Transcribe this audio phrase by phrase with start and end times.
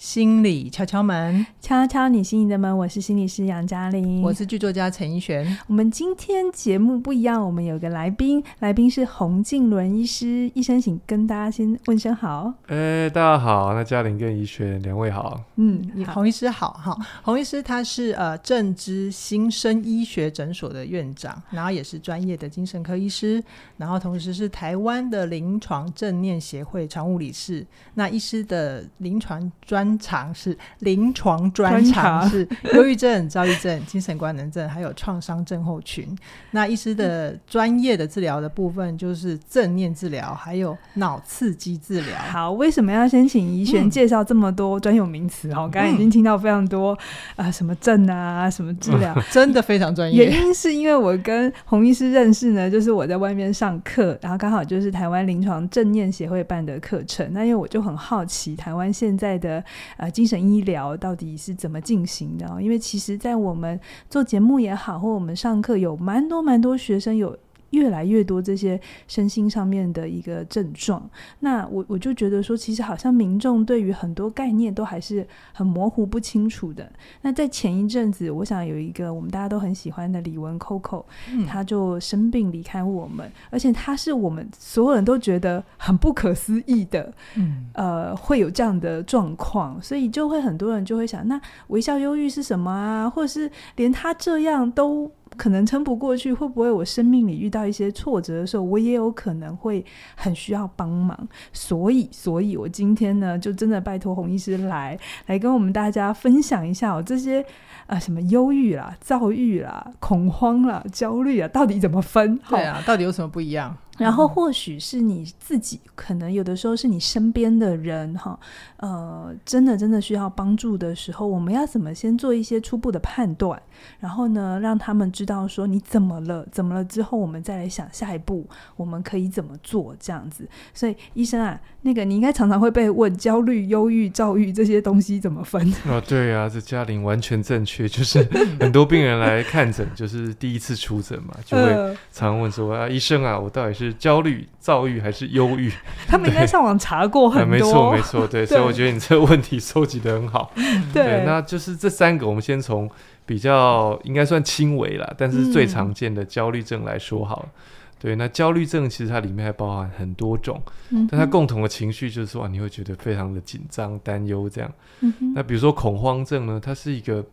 [0.00, 2.74] 心理敲敲门，敲敲你心里的门。
[2.74, 5.58] 我是心理师杨嘉玲，我是剧作家陈怡璇。
[5.66, 10.50] 我们今天节目不一样，我们有个来宾，来宾是洪静伦医师。
[10.54, 12.50] 医生，请跟大家先问声好。
[12.68, 15.38] 哎、欸，大家好，那嘉玲跟怡璇两位好。
[15.56, 16.96] 嗯，洪医师好哈。
[17.22, 23.44] 洪医师他是呃正知新生医学诊所的院长，然后也是专业的精神科医师，
[23.76, 27.66] 然后同时是台湾的临床正念协会常务理事。
[27.92, 36.16] 那医师的临床专长是临床专长是 忧郁症、躁郁症、精神官能症，还有创伤症候群。
[36.52, 42.16] 那医师的专业的治疗的部分就是正念治疗，还有脑刺激治疗。
[42.18, 45.52] 好，为什么要先请怡璇介绍这么多专有名词？
[45.54, 46.92] 哈、嗯，刚才已经听到非常多
[47.36, 50.26] 啊、呃，什么症啊，什么治疗， 真的非常专业。
[50.26, 57.28] 原因是因为我跟洪医师认识呢，就是我在外面上课，然后刚好就是台湾临床正念协会办的课程。
[57.32, 59.62] 那因为我就很好奇，台湾现在的
[59.96, 62.62] 呃，精神医疗到底是怎么进行的？
[62.62, 67.38] 因为其实，在我们做节目也好，或我们上课，有蛮多蛮多学生有。
[67.70, 71.08] 越来越多这些身心上面的一个症状，
[71.40, 76.90] 那我我就觉得说，其实好像民众对于很多概念都还是很模糊不清楚的。
[77.22, 81.04] 那在前一阵子，我想有一个我们大家都很喜欢的李玟 Coco，
[81.46, 93.08] 他就生病离开我们，而且他是我们所有人都觉得很不可思议的，嗯，呃，会有这样的状况，所以就会很多人就会想，那微笑忧郁是什么啊？
[93.08, 95.10] 或者是连他这样都。
[95.40, 99.82] 可能撑不过去，会不会我生命里遇到一些挫折的时候，我也有可能会
[100.14, 101.18] 很需要帮忙。
[101.50, 107.42] 所以，所以我今天呢，就真的拜托洪医师来，来跟我们大家分享一下我这些
[107.86, 112.38] 啊、什么忧郁啦、躁郁啦、恐慌啦、焦虑啊，到底怎么分？
[112.50, 113.74] 对啊，到底有什么不一样？
[113.98, 118.38] 然后或许是你自己，可能有的时候是你身边的人哈，
[118.78, 123.60] 呃，真的真的需要帮助的时候，我们要怎么先做一些初步的判断，
[123.98, 128.46] 然后呢，让他们知道说你怎么了，怎么了之后，我们再来想下一步
[128.76, 130.48] 我们可以怎么做这样子。
[130.72, 135.60] 所以医生啊，那个你应该常常会被问焦虑、忧郁、躁郁这些东西怎么分？
[135.86, 138.22] 啊，对啊，这嘉玲完全正确，就是
[138.58, 145.72] 很多病人来看诊，就是第一次出诊嘛，就会 常问说啊，医生啊，我到底是焦虑、躁郁还是忧郁？
[146.06, 147.50] 他们应该上网查过很多。
[147.50, 150.52] 没错，没错，对， 所以我觉得你这个问题收集的很好。
[150.92, 152.90] 对，那就是这三个，我们先从
[153.24, 157.48] 比较应该算轻微啦，但是最常见的焦虑症来说好了。
[157.48, 157.60] 嗯、
[158.00, 164.72] 对，那焦虑症其实它里面还包含很多种，嗯、但它共同的情绪就是说，你会觉得非常的紧张、担忧这样。
[165.00, 167.24] 嗯、那比如说恐慌症呢，它是一个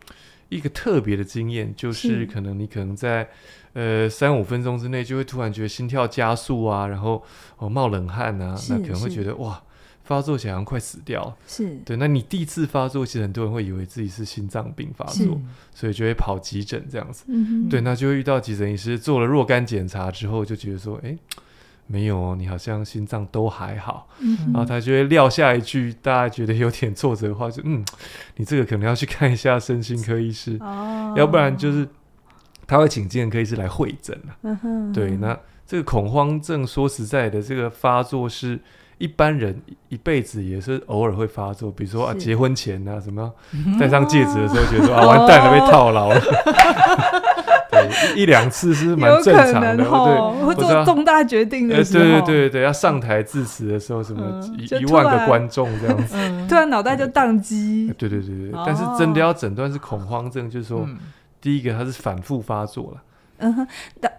[0.50, 3.28] 一个特别的经验，就是可能你可能在。
[3.78, 7.24] 呃，三五分钟之内就会突然觉得心跳加速啊，然后
[7.58, 9.62] 哦冒冷汗啊，那可能会觉得哇，
[10.04, 11.38] 发作起来好像快死掉。
[11.48, 15.40] 是对，那你第一次发作，其实很多人会以为自己是心脏病发作，
[15.76, 17.26] 所以就会跑急诊这样子。
[17.28, 21.16] 嗯，对，那就会遇到急诊医师做了若干检查之后，就觉得说，哎，
[21.86, 24.10] 没有哦，你好像心脏都还好。
[24.22, 27.86] 嗯，然后他就会撂下一句大家觉得有点挫折的话，就嗯，
[28.38, 31.88] 你这个可能要去看一下身心科医师，哦，要不然就是。
[32.68, 38.60] 他会请精神科医师来会诊、嗯哼、对，那这个恐慌症说实在的，这个发作是
[38.98, 43.32] 一般人一辈子也是偶尔会发作，比如说啊，结婚前啊，什么
[43.80, 46.20] 戴上戒指的时候，觉得啊， 完蛋了，被套牢了。
[47.70, 54.42] 对，一两次是蛮正常的，对，会做重大决定的时候，对对对对，要上台致辞的时候，什么
[54.80, 56.16] 一万个观众这样子，
[56.48, 57.94] 突然脑袋就宕机。
[57.98, 60.88] 对对对对，但是真的要诊断是恐慌症，就是说。
[61.38, 63.04] 嗯第一个，它是反复发作了。
[63.40, 63.68] 嗯哼，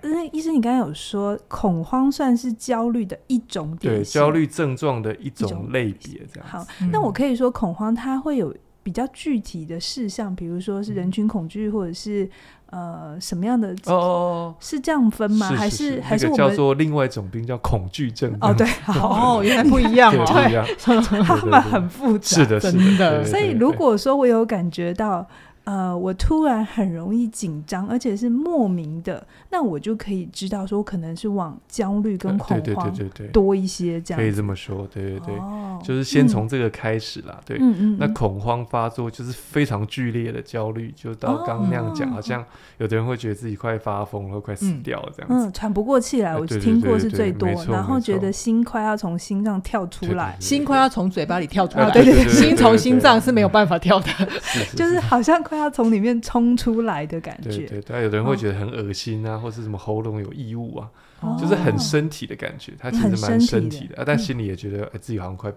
[0.03, 6.49] 那医生，你刚才有说恐慌算是焦虑的一种典，对，焦虑症状的一种类别，这样。
[6.49, 12.31] 好，那我可以说恐慌它会有比较具体的事项，比如说是人群恐惧，或者是
[12.67, 13.75] 呃什么样的？
[13.87, 15.49] 哦哦，是这样分吗？
[15.49, 18.33] 还是还是我们叫做另外一种病叫恐惧症？
[18.41, 20.77] 哦，对，哦，原来不一样哦，对，
[21.25, 23.25] 他们很复杂，是的，是的。
[23.25, 25.27] 所以如果说我有感觉到。
[25.69, 32.91] 呃，我突然很容易紧张，而且是莫名的，那我就可以知道说，可能是往焦虑跟恐慌
[33.35, 34.19] 多一些这样。
[34.19, 37.39] 可以这么说，对对对，哦、就是先从这个开始啦。
[37.41, 42.43] 嗯、对，嗯嗯，那恐慌发作就是非常剧烈的焦虑，就到刚刚那样讲，哦、好像
[42.79, 54.07] 有的人会觉得自己快发疯了，快死掉了这样子，嗯，喘不过气来，我听过是最多，然后觉得心快要从心脏跳出来，心快要从嘴巴里跳出来，对对对，心从心脏是没有办法跳的，
[54.75, 55.58] 就是好像快。
[55.59, 60.91] 要从里面冲出来的感觉，对对对，有的人会觉得很恶心啊，哦、或是什么喉咙有异物啊，
[61.21, 65.53] 哦、就是很身体的感觉，他其实蛮身体的，啊，但心里也觉得、欸、自己好像快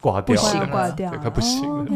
[0.00, 1.86] 挂掉了，挂掉，了，快不行了。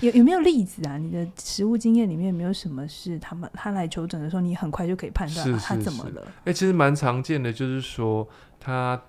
[0.00, 0.98] 有有没有例子啊？
[0.98, 6.22] 你的实物经验里面有没有什么是他们他来求诊的时候，你很快就可以判断他怎么了？
[6.38, 8.26] 哎、欸，其实蛮常见的，就是说
[8.58, 9.00] 他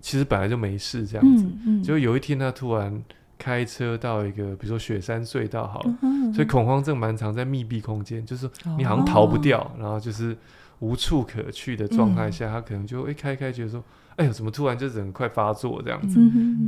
[0.00, 3.02] 其实本来就没事这样子，嗯嗯、就有一天他突然
[3.38, 5.94] 开车到一个比如说雪山隧道好了，
[6.34, 10.36] 所以恐慌症蛮常在密闭空间，就是你好像逃不掉，哦、然后就是
[10.80, 13.82] 无处可去的状态下，嗯、他可能就一开开觉得说。
[14.18, 16.18] 哎呦，怎么突然就整个快发作这样子？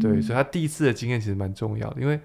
[0.01, 2.21] 对，所以他第一次的经验其实蛮重要的，因为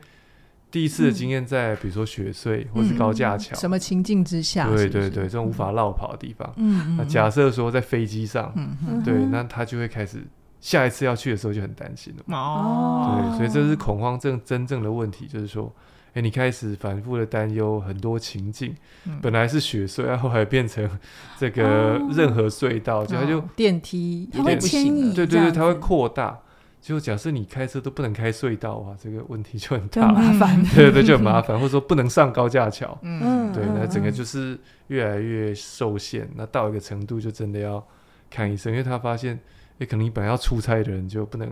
[0.70, 4.70] 第一次的经验在比如说雪隧或是高架桥、嗯，什么情境之下？
[4.70, 6.54] 对对对，这种无法绕跑的地方。
[6.58, 10.24] 嗯，那假设说在飞机上，嗯对，那他就会开始
[10.60, 12.36] 下一次要去的时候就很担心了。
[12.36, 15.72] 哦，对，所以这是恐慌症真正的问题，就是说。
[16.16, 18.74] 哎，你开始反复的担忧很多情境，
[19.06, 20.90] 嗯、本来是雪隧，然后还变成
[21.38, 26.40] 这个任何隧道，哦、就它就电梯它会迁移，对对对，它会扩大。
[26.82, 34.58] 就假设你开车都不能开隧道啊，这个问题就很大，麻烦，对对对，就很麻烦，或者说不能上高架桥，嗯，对，那整个就是
[34.88, 36.30] 越来越受限。
[36.36, 37.86] 那到一个程度，就真的要
[38.30, 39.38] 看医生，因为他发现，
[39.80, 41.52] 哎，可能你本来要出差的人就不能。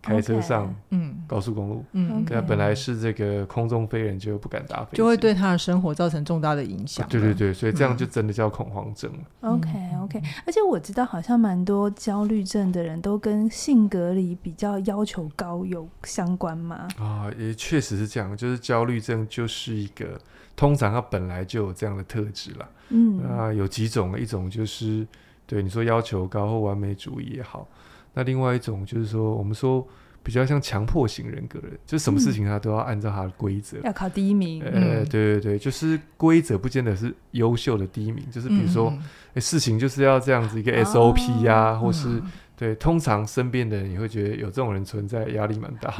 [0.00, 7.06] 开车上嗯高速公路嗯，对啊，本来是这个空中飞人就不敢搭飞机，就会对他的生活造成重大的影响。
[7.08, 9.12] 对对对，所以这样就真的叫恐慌症。
[9.40, 9.68] OK
[10.04, 16.86] OK，而且我知道好像蛮多焦虑症的人都跟性格里比较要求高有相关嘛。
[16.96, 20.18] 啊，也确实是这样，就是焦虑症就是一个
[20.54, 22.68] 通常他本来就有这样的特质了。
[22.90, 25.04] 嗯，那有几种，一种就是
[25.48, 27.66] 对你说要求高或完美主义也好。
[28.12, 29.86] 那另外一种就是说，我们说
[30.22, 34.62] 比较像强迫型人格的人，就什么事情他都要按照他的规则，要考第一名。
[34.62, 38.92] 呃，对对对，就是规则不见得是优秀的第一名，就是比如说，
[39.34, 42.20] 哎，事情就是要这样子一个 SOP 呀，或是
[42.58, 45.94] 对，通常身边的人也会觉得有这种人存在，压力蛮大，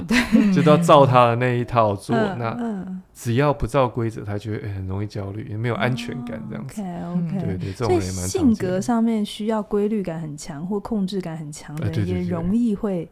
[0.52, 2.16] 就都要照他的那一套做。
[2.16, 2.84] 那
[3.14, 6.82] 只要不照规则，他觉得很容易焦虑，也没有安全感这样子。
[6.82, 8.54] OK OK，对对，这种人也蛮常见的。
[8.54, 13.08] 性格上面需要规律感很强或控制感很强的人，也容易会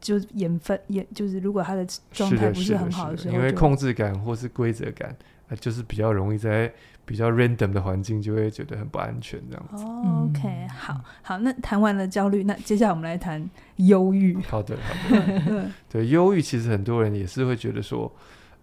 [0.00, 5.12] 就演分眼，就是如果他的状态不是很好的时候，因为控制感或是规则感，
[5.56, 6.72] 就是比较容易在。
[7.04, 9.84] 比较 random 的环境就会觉得很不安全，这样子。
[9.84, 13.44] Oh, OK，好，好，那谈完了焦虑，那接下来我们来谈
[13.76, 14.38] 忧郁。
[14.42, 15.68] 好的，好的。
[15.90, 18.10] 对，忧郁其实很多人也是会觉得说，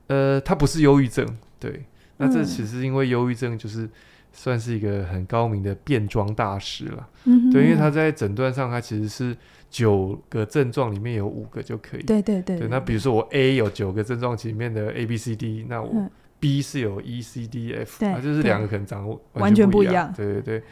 [0.08, 1.28] 呃，它不是忧郁症。
[1.60, 1.84] 对，
[2.16, 3.88] 那这其实因为忧郁症就是
[4.32, 7.10] 算是一个很高明的变装大师了。
[7.26, 9.36] 嗯，对，因为他在诊断上，他其实是
[9.70, 12.04] 九个症状里面有五个就可以。
[12.04, 12.58] 对对对。
[12.58, 16.10] 对，那比如说我 A 有九个症状里面的 A B C D，那我。
[16.40, 20.12] 嗯 B 是有 E C D F，啊，就是两个可能长得完全不一样。
[20.16, 20.64] 对对对，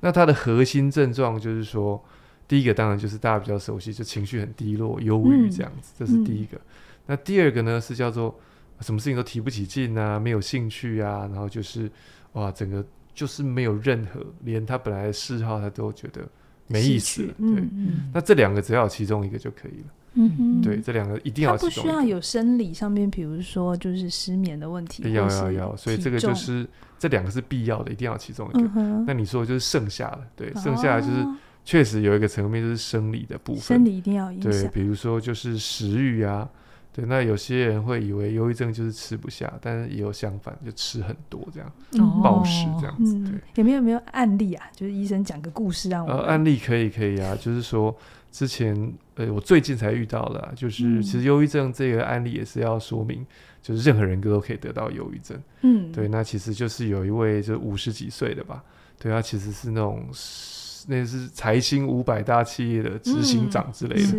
[0.00, 2.00] 那它的核心症状就是说，
[2.46, 6.56] 第一个当然就是大家比较熟悉，就情绪很低落、忧郁这样子，嗯、这是第一个。
[6.56, 6.60] 嗯、
[7.06, 8.38] 那第二个呢是叫做
[8.80, 11.90] 什么事情都提不起劲啊，没有兴趣啊，然后就是
[12.34, 16.20] 哇，整个就是没有任何，连他本来的嗜好他都觉得
[16.68, 17.24] 没意思。
[17.36, 17.64] 对，
[18.14, 19.86] 那这两个只要有其中一个就可以了。
[20.18, 21.56] 嗯哼，对，这两个一定要。
[21.56, 25.02] 他不需要有生理上面，比如说就是失眠的问题。
[25.12, 26.66] 要要要，所以这个就是
[26.98, 28.70] 这两个是必要的，一定要其中一个。
[28.76, 31.26] 嗯、那你说的就是剩下的，对，哦、剩下的就是
[31.66, 34.50] 确实有一个层面就是生理的部分，生理一定要影响。
[34.50, 36.48] 对，比如说就是食欲啊，
[36.94, 43.22] 对，那有些人会以为忧郁症就是吃不下，但是也有相反，就吃很多这样，哦、暴食这样子。
[43.30, 44.64] 对，有没有没有案例啊？
[44.74, 46.10] 就是医生讲个故事让我。
[46.10, 47.94] 呃，案例可以可以啊，就是说。
[48.32, 53.26] 之前，呃，我最近才遇到的，就是其实忧郁症这个案例也是要说明，
[53.62, 55.36] 就是任何人都可以得到忧郁症。
[55.62, 58.62] 嗯，对，那其实就是有一位就五十几岁的吧，
[58.98, 60.06] 对，他其实是那种
[60.86, 64.12] 那是财星五百大企业的执行长之类的，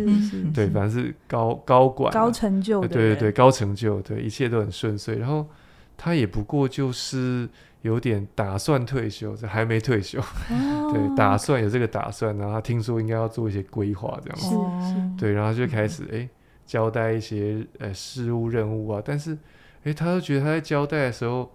[0.52, 5.16] 对，反正是高高管，高成就的，对对对，高成就，对，一切都很顺遂。
[5.16, 5.48] 然后
[5.96, 7.48] 他也不过就是。
[7.88, 14.38] 有点打算退休，这还没退休，哦、 对，打算有这个打算，然后他听说应该要做一些规划，这样。
[14.38, 14.46] 子，
[14.86, 15.18] 是。
[15.18, 16.18] 对，然后就开始哎、嗯。
[16.18, 16.28] 欸、
[16.66, 21.50] 交代一些呃事务任务啊，但是哎、欸，他都觉得他在交代的时候，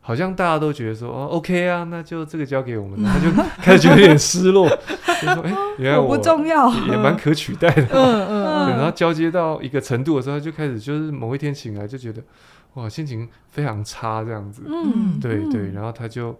[0.00, 3.30] 好像大家都觉得说哦，OK 啊，那就这个交给我们， 他就
[3.62, 4.68] 开始觉得有点失落，
[5.22, 12.20] 就说哎、欸，原来我不重要，也蛮可取代的，嗯嗯，然后交接到一个程度的时候，他就开始就是某一天醒来就觉得。
[12.76, 16.38] 哇，心情非常差，这样子，嗯，对对，然后他就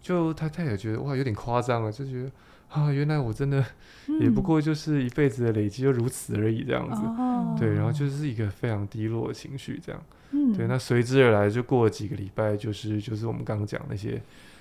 [0.00, 2.30] 就他他也觉得哇，有点夸张了，就觉得
[2.68, 3.64] 啊，原来我真的
[4.20, 7.92] 也不过就是一辈子的累积就如此而已，这样子，嗯、对，然后。
[7.96, 14.20] 就是一个非常低落的情绪，这样，嗯，对，那随之而来就过了几个礼拜，就是就是我们刚刚讲那些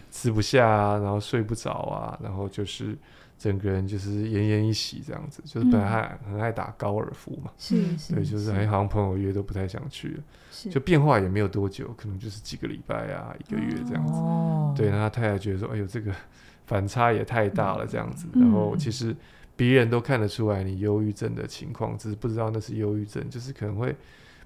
[0.09, 2.95] 吃不下啊，然后睡不着啊，然后就是
[3.37, 8.51] 整个人就是奄奄一息这样子，就是本来还很爱打高尔夫嘛，是是，对，就是。
[8.51, 10.23] 还好像朋友约都不太想去了，
[10.71, 16.13] 就变化也没有多久，可能就是几个礼拜啊，一个月这样子，哦，对，那他太太觉得说，哎呦，这个
[16.65, 19.15] 反差也太大了这样子，嗯、然后其实
[19.55, 23.95] 别人都看得出来你忧郁症的情况，只是不知道那是忧郁症，就是可能会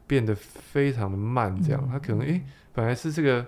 [0.07, 2.41] 变得非常的慢这样，嗯、他可能哎，
[2.73, 3.45] 本来是这个。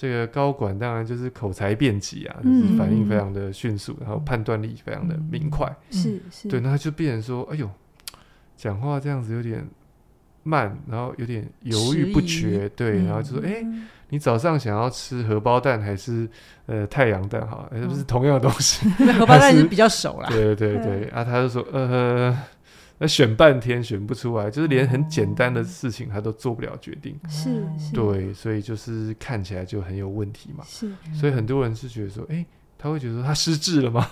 [0.00, 5.68] 这个高管当然就是口才辩捷啊，嗯、就是反应非常的迅速，嗯、然后判断力非常的明快。
[5.90, 7.68] 是是，对，那他就变成说，哎呦，
[8.56, 9.66] 讲话这样子有点
[10.44, 12.68] 慢，然后有点犹豫不决。
[12.76, 16.28] 对，然后就说，哎、嗯，你早上想要吃荷包蛋还是
[16.66, 17.44] 呃太阳蛋？
[17.48, 18.88] 好，是不是同样的东西？
[19.04, 20.28] 那荷包蛋是比较熟啦。
[20.30, 22.38] 对对对，对啊，他就说，呃。
[23.00, 27.16] 那选半天选不出来，就是连很简单的事情他都做不了决定。
[27.28, 30.64] 是，是，对，所以就是看起来就很有问题嘛。
[30.66, 32.44] 是，所以很多人是觉得说，哎，
[32.76, 34.04] 他会觉得他失智了吗？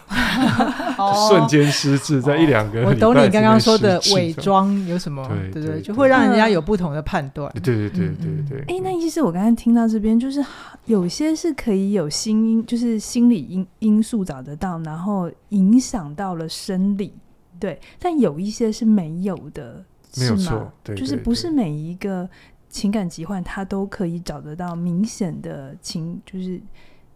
[1.28, 2.84] 瞬间失智，在一两个。
[2.84, 5.26] 我懂你刚刚说的伪装有什么？
[5.52, 7.52] 对对，就会让人家有不同的判断。
[7.62, 8.64] 对对对对对。
[8.68, 10.44] 哎，那意思我刚才听到这边，就是
[10.84, 17.12] 有些是可以有心因，就是心理因因素找得到，然后影响到了生理。
[17.58, 19.84] 对，但有一些是没有的，
[20.16, 20.72] 没有错，是吗？
[20.82, 22.28] 对，对，对，就是不是每一个
[22.68, 26.60] 情感疾患，它都可以找得到明显的情，就是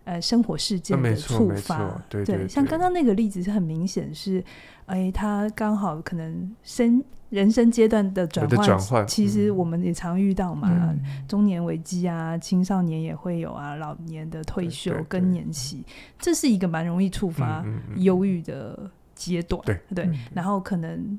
[0.04, 1.76] 呃生活事件的触发。
[1.76, 4.42] 啊、对，对，对，对，像刚刚那个例子是很明显是，
[4.86, 15.84] 哎，他刚好可能生人生阶段的转换，转换其实我们也常遇到嘛，嗯、中年危机啊，青少年也会有啊，老年的退休更年期，
[16.18, 17.64] 这是一个蛮容易触发
[17.96, 18.90] 忧郁的。
[19.28, 21.18] 阶段对对，嗯、然后可能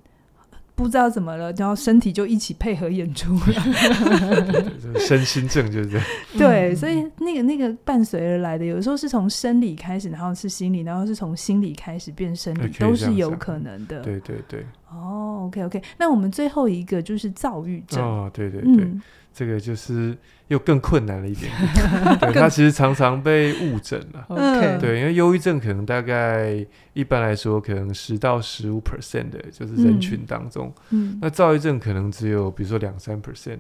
[0.73, 6.07] 不知道怎么了，然后身体就一起配合演出了， 身心症就是这样。
[6.35, 14.01] 对，所以那个那个伴随而来的，有时候是从生理开始，然后是心理，然后是从心理开始变生理，都是有可能的。
[14.01, 14.65] 对对对。
[14.89, 18.03] 哦，OK OK，那我们最后一个就是躁郁症。
[18.03, 18.83] 哦，对对对。
[18.83, 19.01] 嗯
[19.33, 20.15] 这个就是
[20.49, 24.25] 又更困难了一点点， 对，他其实常常被误诊了。
[24.29, 33.59] OK，对，因为忧郁症可能大概一般来说可能十到十五 percent 的，就是人群当中，嗯，那躁郁症可能只有比如说两三 percent，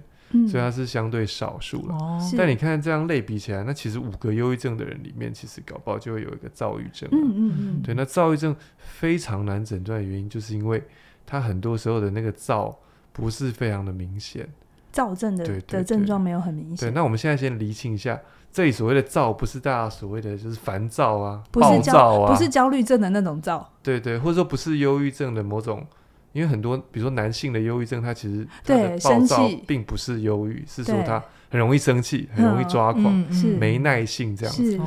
[0.49, 1.95] 所以它是相对少数了。
[1.95, 7.07] 哦，但你看这样类比起来，那其实五个忧郁症的人里面，其实搞不好就会有一个躁郁症。
[7.13, 10.83] 嗯嗯嗯，对，那躁郁症非常难诊断的原因，就是因为
[11.25, 12.77] 它很多时候的那个躁
[13.13, 14.45] 不是非常的明显。
[14.91, 16.89] 躁症的的症状没有很明显。
[16.89, 18.19] 对，那我们现在先厘清一下，
[18.51, 23.69] 这里所谓的躁，不是大家所谓的就是烦躁啊、暴躁啊，不是焦虑症的那种躁。
[23.81, 25.85] 对对，或者说不是忧郁症的某种，
[26.33, 31.23] 因为很多比如说男性的忧郁症，他其实他的暴躁并不是忧郁，是说他。
[31.51, 33.13] 很容易生气，很容易抓狂，
[33.59, 34.79] 没耐性这样子。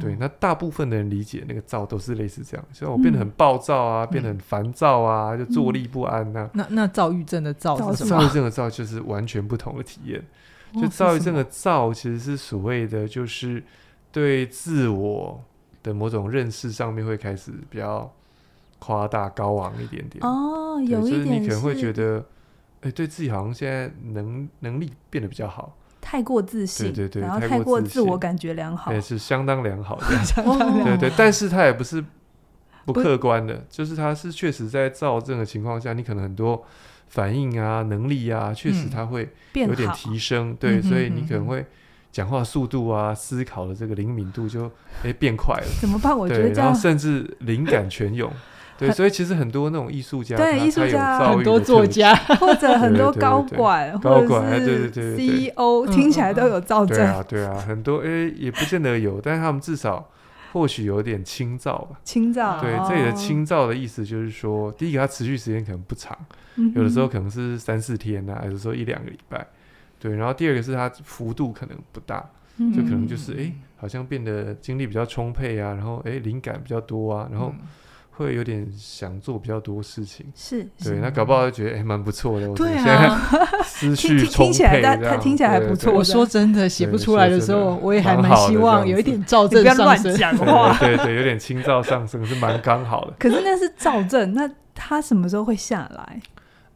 [0.00, 0.16] 对。
[0.20, 6.48] 那大部分的人理解那个躁都是类似这样，所以我变得很暴躁啊，变得很烦躁啊，就坐立不安呐。
[6.54, 8.20] 那那躁郁症的躁是什么？
[8.20, 10.22] 躁郁症的躁就是完全不同的体验。
[10.80, 13.62] 就躁郁症的躁其实是所谓的，就是
[14.12, 15.42] 对自我
[15.82, 18.10] 的某种认识上面会开始比较
[18.78, 20.24] 夸大高昂一点点。
[20.24, 22.24] 哦，有一点就是你可能会觉得，
[22.82, 25.76] 哎，对自己好像现在能能力变得比较好。
[26.02, 30.06] 太过自信，对对对，然后太过自我感觉良好，也是相当良好的，
[30.84, 31.12] 对对。
[31.16, 32.04] 但是他也不是
[32.84, 36.62] 不客观的，就是他是确实在躁症的情况下，你可能很多
[37.08, 41.64] 反应啊、能力啊，确实他会有点提升，对，所以你可能会
[42.10, 44.70] 讲话速度啊、思考的这个灵敏度就
[45.04, 45.66] 哎变快了。
[45.80, 46.18] 怎么办？
[46.18, 48.30] 我觉得然后甚至灵感全涌。
[48.78, 56.96] 对，所以其实很多那种艺术家，对艺术家，很多作家， 或者很多高管，高管，对对对，CEO 听起来都有躁症。
[56.96, 60.08] 对啊，对啊，很多诶也不见得有，但是他们至少
[60.52, 62.00] 或许有点轻躁吧。
[62.02, 66.16] 轻躁，对，这里的轻躁的意思就是说，第一个它持续时间可能不长，
[66.74, 69.46] 有的时候可能是三四天呐，有的时候一两个礼拜。
[70.00, 72.28] 对，然后第二个是它幅度可能不大，
[72.74, 77.54] 就可能就是诶好像变得精力比较充沛啊，然后诶灵感比较多啊，然后。
[78.22, 83.20] 会有点想做比较多事情，是对，那搞不好就觉得哎蛮不错的，对啊，
[83.64, 85.92] 思绪充沛，听起来他听起来还不错。
[85.92, 89.76] 我说真的，写不出来的时候，我也还蛮希望有一点躁症上升。
[89.76, 93.14] 不要乱讲话，对对，有点轻躁上升是蛮刚好的。
[93.18, 96.20] 可是那是躁症，那他什么时候会下来？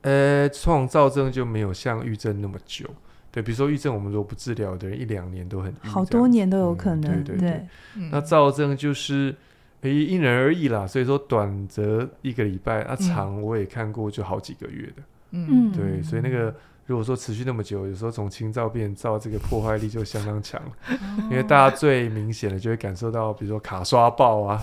[0.02, 2.86] 呃，创躁症就没有像郁症那么久。
[3.30, 7.22] 对，比如说郁症，我们如果不治疗的人，一两年都很好多年都有可能。
[7.22, 7.66] 对对对，
[8.10, 9.34] 那躁症就是。
[9.82, 15.02] 因人而异啦，所以说短则一个礼拜，啊长我也看过就好几个月的。
[15.30, 16.54] 嗯，对，所以那个
[16.86, 20.60] 如果说持续那么久，有时候从轻躁变躁，这个破坏力就相当强。
[20.88, 20.94] 哦、
[21.30, 24.60] 因为大家最明显的就会感受到，比如说卡刷爆啊，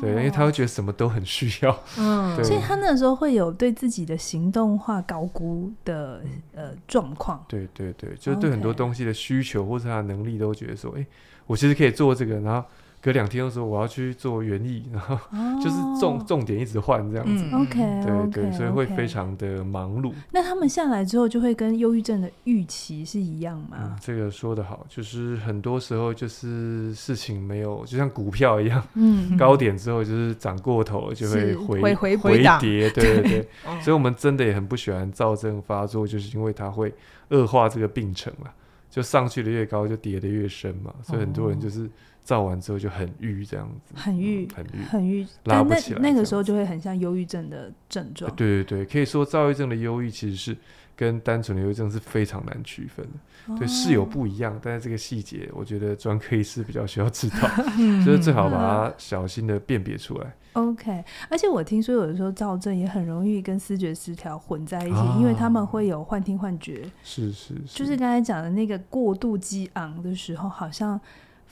[0.00, 1.78] 对，因为他会觉得什么都很需要。
[1.98, 6.22] 嗯，所以他那时候会有对自己的行动化高估的
[6.54, 7.44] 呃状况。
[7.46, 11.06] 对对对，就是对很多东西的需求或者他的能力都觉得说，哎，
[11.46, 12.66] 我其实可以做这个，然后。
[13.02, 15.18] 隔两天的时候，我要去做园艺， 然后
[15.60, 16.26] 就是重、oh.
[16.28, 17.44] 重点一直换这样子。
[17.50, 20.12] 嗯、OK，对 okay, 对，所以会非常的忙碌。
[20.30, 23.76] 那他们下来之后，就会跟忧郁症的预期是一样吗？
[23.82, 32.88] 嗯、这个说得好，就是很多时候就是事情没有，就像股票一样，嗯，高点之后就是涨过头了，就会回回回回跌。
[32.90, 33.48] 对对对，
[33.82, 36.94] 所以我们真的也很不喜欢躁症发作，就是因为它会
[37.30, 38.48] 恶化这个病程嘛，
[38.88, 41.90] 就上去的越高，就跌的越深嘛，所以很多人就是。
[42.24, 46.00] 照完之后就很郁，这样子，很郁，很郁，很郁，拉不起来。
[46.00, 48.32] 那个时候就会很像忧郁症的症状。
[48.36, 50.56] 对对对，可以说躁郁症的忧郁其实是
[50.94, 53.58] 跟单纯的忧郁症是非常难区分的。
[53.58, 57.48] 对，是有不一样，但是这个细节，我觉得专科医师比较需要知道，
[58.06, 60.32] 就是最好把它小心的辨别出来。
[60.52, 66.84] OK，而且我听说有的时候躁症也很容易跟思觉失调混在一起，因为他们会有幻听幻觉。
[67.02, 71.00] 是是，就是刚才讲的那个过度激昂的时候，好像。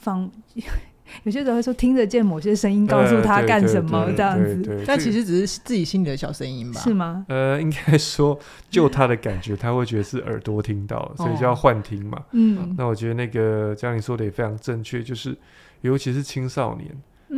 [0.01, 0.31] 方
[1.25, 6.81] 有些人会说听得见某些声音，告诉他干什么这样子，但其实只是自己心里的小声音吧？
[6.81, 7.27] 是吗？
[7.29, 8.39] 呃， 应该说
[8.71, 12.23] 就他的感觉，他会觉得是耳朵听到，所以叫幻听嘛。
[12.31, 15.37] 嗯，那我觉得那个嘉玲说的也非常正确，就是
[15.81, 16.89] 尤其是青少年。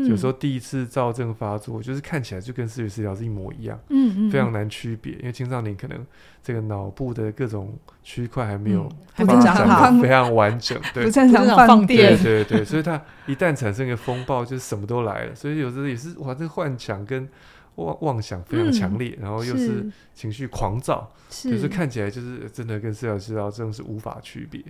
[0.08, 6.06] 有时候第一次躁症发作，就是看起来就跟视觉失调是一模一样，嗯嗯，非常难区别，因为青少年可能
[6.42, 17.28] 这个脑部的各种区块还没有发展的非常完整， 对，不正常放电，对对对，所以他一旦产生一个风暴，就是什么都来了，所以有时候也是哇，这个幻想跟
[17.74, 24.62] 妄妄想非常强烈，然后又是情绪狂躁，就是看起来就是真的跟思觉失调症是无法区别。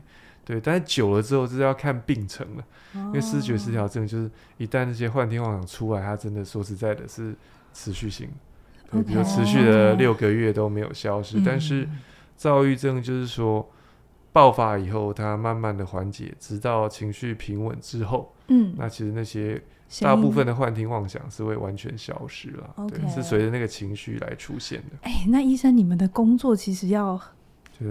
[0.44, 2.64] 对，但是久了之后，就是要看病程了。
[2.94, 7.32] 哦、因为失觉失调症就是一旦那些幻听妄想出来，它真的说实在的，是
[7.72, 8.28] 持续性，
[8.90, 11.40] 对，比如持续了六个月都没有消失。
[11.46, 11.88] 但是
[12.36, 13.70] 躁郁症就是说
[14.32, 19.62] 爆发以后，它慢慢的缓解，直到情绪平稳之后，嗯，那其实那些
[20.00, 22.74] 大部分的幻听妄想是会完全消失了。
[22.88, 24.98] 对是随着那个情绪来出现的。
[25.02, 27.20] 哎，那医生，你们的工作其实要。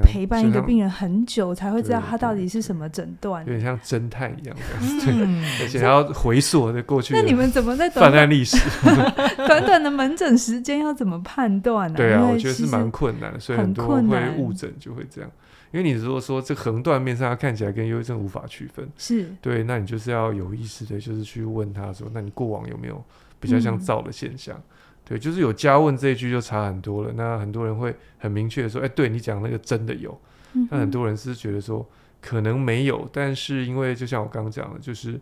[0.01, 5.13] 陪伴一个病人很久才会知道他到底是什么诊断，有点像侦探一样的，对，
[5.62, 7.13] 而且还要回溯的过去。
[7.13, 8.58] 那你们怎么在犯案历史？
[9.47, 11.97] 短短的门诊时间要怎么判断呢？
[11.97, 15.30] 对啊，我觉得是蛮困难，所以很多人会误诊就会这样。
[15.71, 23.01] 因为你如果说这横断面上他看起来跟忧郁症无法区分，是对，那你就是要有意识的，就是去问他说，那你过往有没有
[23.39, 24.62] 比较像躁的现象？
[25.03, 27.11] 对，就是有加问这一句就差很多了。
[27.17, 30.11] 那很多人会很明确的说：“哎，对你讲那个真的有。
[30.53, 31.85] 嗯哼”那很多人是觉得说
[32.21, 35.19] 可能没有，但是因为就像我刚刚讲的，就是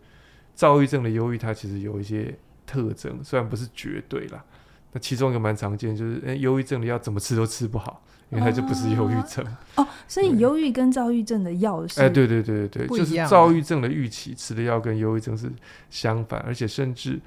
[0.53, 2.37] 躁郁症的忧郁，它其实有一些
[2.67, 4.43] 特征，虽然不是绝对啦。
[4.91, 9.43] 那其中一个蛮常见，就是哎，忧郁症的药怎么吃都吃不好，因为它就不是忧郁症。
[9.75, 11.99] 哦，所以忧郁跟躁郁症的药是？
[12.01, 15.51] 哎，对对对对对，就是躁郁症的预期吃的药跟忧郁症是
[15.89, 17.19] 相反，而且甚至。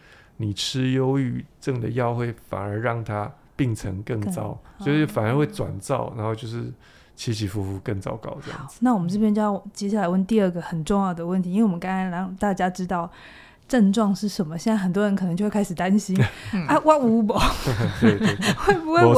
[0.43, 6.65] 你吃忧郁症的药会反而让他病程更糟，更就是反而会转躁，然后就是
[7.15, 8.79] 起起伏伏更糟糕这样子。
[8.81, 13.09] 那我们这边就要接下来问第二个很重要的问题，因为我们刚才让大家知道
[13.69, 16.19] 症状是什么，现在很多人可能就会开始担心
[16.67, 17.41] 啊，我无 宝，
[18.01, 19.15] 对对， 会不会我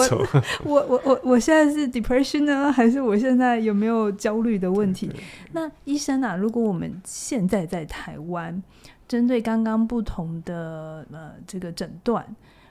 [0.65, 5.11] 我我我我现在是 depression 呢，还是我现在有没有焦虑的问题？
[5.53, 8.63] 那医生啊，如果我们现在在台湾。
[9.07, 12.25] 针对刚刚不同的呃这个诊断，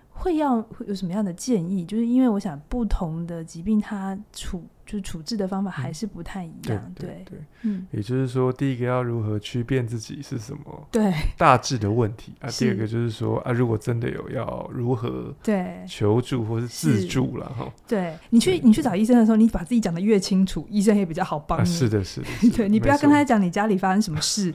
[0.10, 1.86] 会要会有什么样的建议？
[1.86, 4.63] 就是因为我想不同的疾病它处。
[4.93, 12.47] 就处置的方法还是不太一样，嗯、对对，对嗯，也就是说，第一个要如何区辨自己是什么， 对大致的问题啊。
[12.51, 17.73] 第二个就是说啊，如果真的有要如何对求助或是自助了哈。
[17.88, 21.65] 对你去你去找医生的时候，你把自己讲的越清楚，医生也比较好帮你。
[21.65, 24.53] 是的，是的， 对你不要跟他讲你家里发生什么事，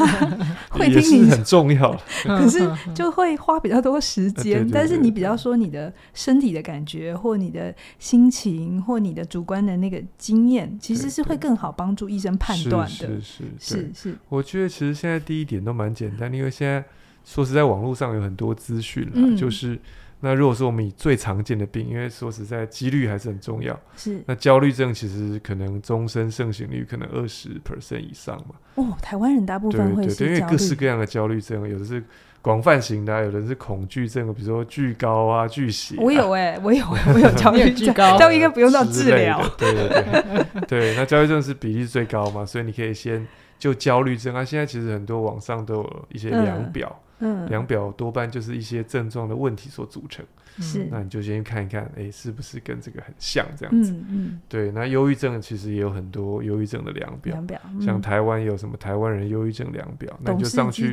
[0.72, 4.66] 会听你很重要，可是就会花比较多时间。
[4.70, 9.65] 但是你比较说你的身体的感觉，或你的心情，或你的主观。
[9.66, 14.14] 的那个经验其实是会更好帮助医生判断的，是是是是，是。
[14.28, 16.84] 我觉得其实现在第一点都蛮简单，因为现在
[17.24, 19.78] 说实在，网络上有很多资讯就是
[20.20, 23.78] 那如果说我们以最常见的病，因为说实在，几率还是很重要。
[23.96, 24.22] 是。
[24.26, 28.54] 那焦虑症其实可能终身盛行率可能二十 percent 以上嘛。
[28.76, 32.02] 哦，台湾人大部分会是对对对，因为各式各样的焦虑症，有的是
[32.46, 35.98] 广泛型的，有的是恐惧症，比如说惧高啊、惧血、啊。
[36.00, 39.42] 我有哎、欸，我有 我有 焦虑惧高，这样应该不用到治疗。
[39.58, 43.26] 对对对 对，那焦虑症是比例最高嘛，所以你可以先
[43.58, 44.44] 就焦虑症啊。
[44.44, 47.02] 现在其实很多网上都有一些量表。
[47.48, 50.22] 量表多半就是一些症状的问题所组成，
[50.58, 53.92] 是，那你就先看一看，哎、欸，是不是跟这个很像这样子？
[53.92, 54.70] 嗯，嗯对。
[54.70, 60.92] 那忧郁症其实也有很多忧郁症的量表，量表，嗯、像台湾有什么台湾人忧郁症量表，那你就上去，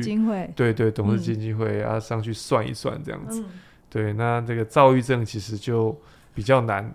[0.54, 3.40] 对对，董事基金会啊，上去算一算这样子。
[3.40, 3.46] 嗯、
[3.88, 5.98] 对，那这个躁郁症其实就
[6.34, 6.92] 比较难，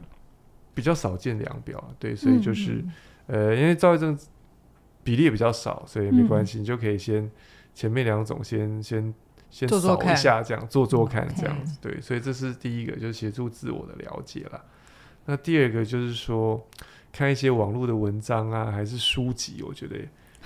[0.74, 2.84] 比较少见量表，对，所以就是，
[3.28, 4.18] 呃，因为躁郁症
[5.04, 7.30] 比例也比较少，所以没关系，嗯、你就可以先。
[7.72, 9.14] 前面两种先先
[9.50, 14.62] 先扫一下，这样做做看，这样子.对，所以这是第一个，就是协助自我的了解了。
[15.26, 16.64] 那第二个就是说，
[17.12, 19.96] 看一些网络的文章啊，还是书籍，我觉得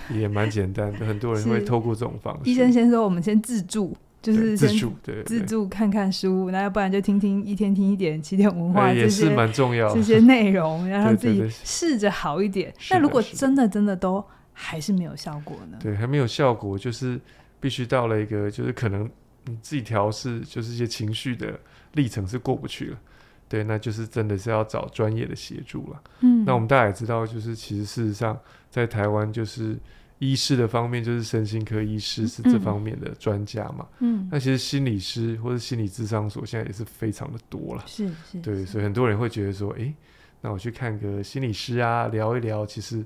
[0.10, 1.06] 也蛮简单的。
[1.06, 2.50] 很多人会透过这种方式。
[2.50, 12.74] 医生先说，我们先自助，就是自助，对，自助看看书，那要不然就听听一天听一点起点文化，也是蛮重要的这些内容， 让自己试着好一点。
[12.90, 14.24] 那如果真的真的都。
[14.56, 15.80] 还是没有效果呢？
[15.82, 17.20] 对，还没有效果，就是
[17.64, 19.10] 必须到了一个，就是可能
[19.46, 21.58] 你自己调试，就是一些情绪的
[21.94, 23.00] 历程是过不去了。
[23.48, 26.04] 对，那就是真的是要找专业的协助了。
[26.20, 28.38] 嗯，那我们大家也知道，就是其实事实上
[28.70, 29.80] 在台湾，就是
[30.20, 33.88] 医师的方面，就是身心科医师是这方面的专家嘛。
[34.00, 37.84] 嗯，那其实心理师或者心理智商所现在也是非常的多了。
[37.88, 39.96] 是是，对，所以很多人会觉得说，哎、欸，
[40.42, 43.06] 那我去看个心理师啊，聊一聊，其实。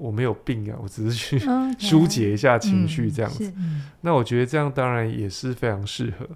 [0.00, 1.38] 我没有病啊，我只是去
[1.78, 3.52] 疏解一下情绪这样子。
[4.00, 6.26] 那我觉得这样当然也是非常适合。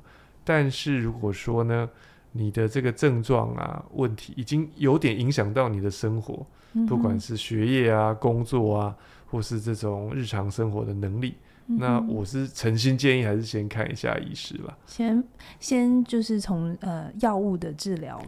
[0.44, 1.88] 但是如果说呢，
[2.32, 6.46] 你的这个症状啊、问题已经有点影响到你的生活，
[6.86, 8.94] 不管是学业啊、工作啊，
[9.26, 11.34] 或是这种日常生活的能力，
[11.66, 14.76] 那我是诚心建议还是先看一下医师吧。
[14.86, 15.24] 先
[15.58, 18.20] 先就是从呃药物的治疗。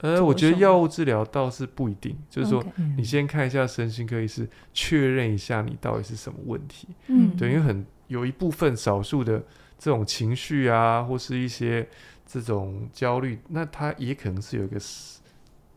[0.00, 2.64] 呃，我觉得药物治疗倒是不一定，就是说
[2.96, 6.88] 你先看一下身心科医师，确认一下你到底是什么问题。
[7.08, 9.44] 嗯，对，因为很有一部分少数的
[9.78, 11.86] 这种情绪啊，或是一些
[12.26, 14.80] 这种焦虑，那它也可能是有一个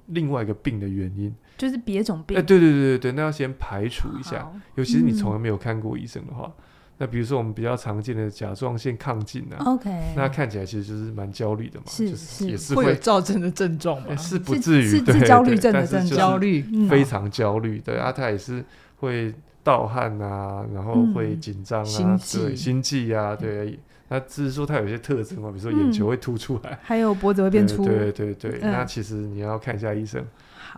[0.07, 2.37] 另外一个病的原因，就是别种病。
[2.37, 6.51] 哎，对对对对对，那要先排除一下，尤其是你从来没有看过医生的话。
[6.99, 18.63] 那比如说我们比较常见的甲状腺亢进啊，OK，那看起来其实就是蛮焦虑的嘛，是是也是会造成的症状嘛，是不至于是焦虑症的症状，焦虑非常焦虑，对啊，他也是
[18.97, 23.79] 会盗汗啊，然后会紧张啊，对，心悸啊，对，
[24.09, 30.23] 那只是说他有些特征嘛，比如说眼球会凸出来，还有脖子会变粗，对对对，那其实你要看一下医生。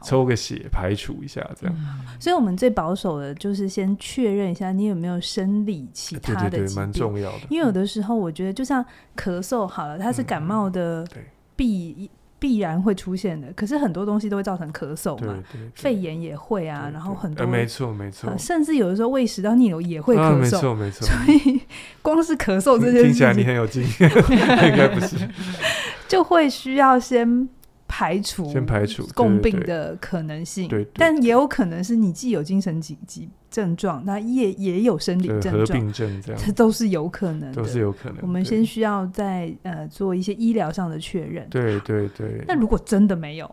[0.03, 2.05] 抽个血排除一下，这样、嗯。
[2.19, 7.39] 所以，我们最保守的就是先确认一下你有没有生理其他的疾病，对对对，蛮重要的。
[7.49, 8.83] 因为有的时候，我觉得就像
[9.15, 11.07] 咳嗽好了，它是感冒的
[11.55, 13.51] 必必然会出现的。
[13.53, 15.37] 可是很多东西都会造成咳嗽嘛，
[15.73, 16.89] 肺炎也会啊。
[16.91, 21.07] 然后很多，没错没错，甚至有的时候胃食道逆流也会咳嗽，没错没错。
[21.07, 21.61] 所以
[22.01, 24.11] 光是咳嗽这件事情，听起来你很有经验，
[24.69, 25.15] 应该不是，
[26.07, 27.47] 就会需要先。
[27.87, 38.17] 排除先排除共病的可能性，对，但也有可能是你既有精神疾疾症状，那也也有生理症状，合并症这样，这都是有可能的，都是有可能。
[38.21, 42.43] 我们先需要在呃做一些医疗上的确认，对对对。
[42.45, 43.49] 那如果真的没有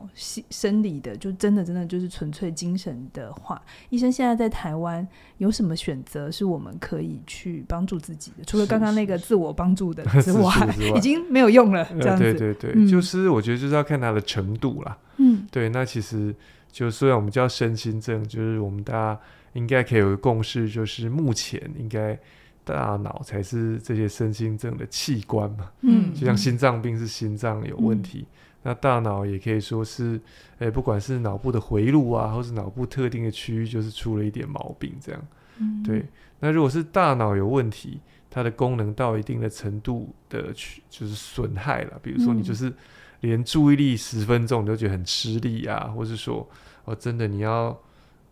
[0.50, 5.06] 生理的，就真的真的就是纯粹精神的话，医生现在在台湾
[5.38, 8.44] 有什么选择是我们可以去帮助自己的？
[8.44, 10.52] 除了刚刚那个自我帮助的 之外，
[10.96, 11.86] 已经没有用了。
[12.00, 14.98] 这样子，对对对，就是我觉得就是要看它的程度啦。
[15.18, 16.34] 嗯，对，那其实
[16.72, 19.20] 就虽然我们叫身心症，就是我们大家。
[19.54, 22.18] 应该可以有个共识，就是目前应该
[22.64, 25.70] 大脑才是这些身心症的器官嘛。
[25.82, 30.18] 嗯，就像心脏病是心脏有问题，嗯、那大脑也可以说是，
[30.58, 35.20] 诶，不管是脑部的回路啊，或是脑部特定的区域，就是出了一点毛病这样。
[35.58, 36.06] 嗯，对。
[36.40, 42.72] 那如果是大脑有问题，它的功能到一定的程度的去就是损害了，比如说你就是
[43.20, 46.48] 连注意力十分钟你都觉得很吃力啊，或是说
[46.84, 47.78] 哦，真的你要。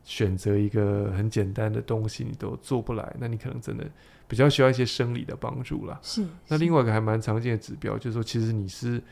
[0.05, 3.87] 选择一个很简单的东西，你都做不来，那你可能真的
[4.27, 5.99] 比较需要一些生理的帮助啦。
[6.03, 6.27] 是。
[6.49, 9.03] 那另外一个还蛮常见的指标，就是说，其实你是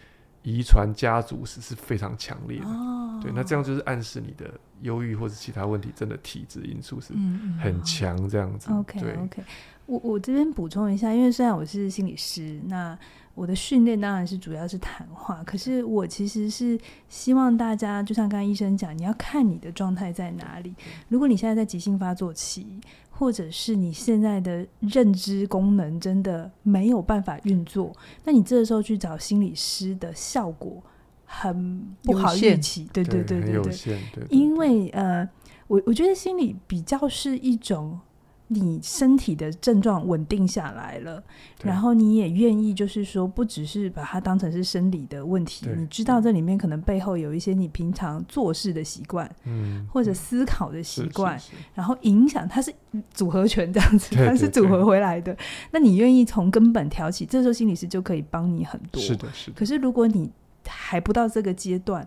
[0.43, 2.67] 遗传家族史是非常强烈的。
[2.67, 3.21] 哦。
[3.23, 7.13] 对，那这样就是暗示你的忧郁或者其他问题，真的体质因素是
[7.61, 8.73] 很强这样子。
[8.73, 9.43] OK OK，
[9.87, 12.99] 我我这边补充一下，因为虽然我是心理师，那。
[13.39, 16.77] 我的训练当然是主要是谈话，可是我其实是
[17.09, 20.75] 希望大家，就像刚刚医生讲，你要看你的状态在哪里。
[21.07, 22.67] 如果你现在在急性发作期，
[23.11, 27.93] 或者是你现在的认知功能真的没有办法运作，
[28.25, 30.83] 那你这个时候去找心理师的效果
[31.25, 32.91] 很不好预期。
[32.93, 35.29] 对对对对对，对，因为呃，
[35.69, 38.01] 我我觉得心理比较是一种。
[38.51, 41.23] 你身体的症状稳定下来了，
[41.63, 51.39] 然后你也愿意，就是说，不只是把它当成是生理的问题，你知道这里面可能背后有一些你平常做事的习惯，嗯，或者思考的习惯，
[51.75, 52.73] 然后影响它是
[53.13, 55.37] 组合拳这样子，它是组合回来的。
[55.71, 59.01] 那你愿意从根本挑起，这时候心理师就可以帮你很多。
[59.03, 59.57] 是的，是的。
[59.59, 60.31] 可是如果你
[60.67, 62.07] 还不到这个阶段，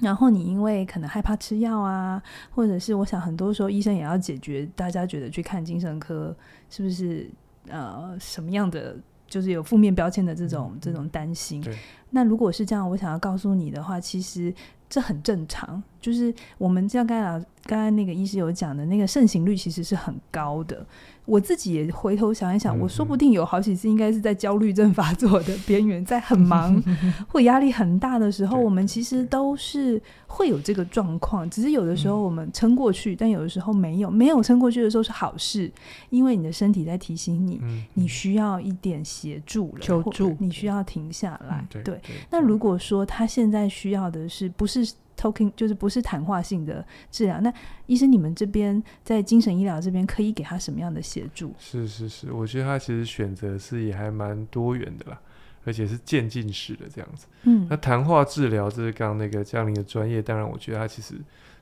[0.00, 6.36] 然后你因为可能害怕吃药啊，或者是我想很多时候医生也要解决大家觉得去看精神科
[6.68, 7.30] 是不是
[7.68, 11.64] 呃什么样的就是有负面标签的这种、嗯、这种担心。
[12.10, 14.52] 那如果是这样，我想要告诉你的话，其实
[14.88, 15.82] 这很正常。
[16.00, 20.86] 就是我们像刚才老刚才那个医师有讲的那个盛行率其实是很高的。
[21.24, 26.82] 我自己也回头想一想，我说不定有好几次应该是在焦虑症发作的边缘，在很忙
[27.28, 31.48] 或压力很大的时候，我们其实都是会有这个状况。
[31.48, 34.10] 只是有的时候我们撑过去，但有的时候没有。
[34.10, 35.70] 没有撑过去的时候是好事，
[36.10, 37.60] 因为你的身体在提醒你，
[37.94, 41.66] 你需要一点协助了，求助，你需要停下来。
[41.82, 42.00] 对。
[42.30, 44.86] 那如果说他现在需要的是不是
[45.24, 47.40] ？Talking 就是不是谈话性的治疗。
[47.40, 47.50] 那
[47.86, 51.54] 医生，你们这边在精神医疗这边可以给他什么样的协助？
[51.58, 55.18] 是是是，我觉得他其实选择是也还蛮多元的啦，
[55.64, 57.26] 而且是渐进式的这样子。
[57.44, 61.14] 嗯，那谈话治疗这是刚刚那个嘉玲的专业，当然我觉得他其实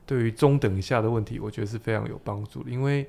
[0.05, 3.07] 对于中等以下的问题，我觉得是非常有帮助的，因为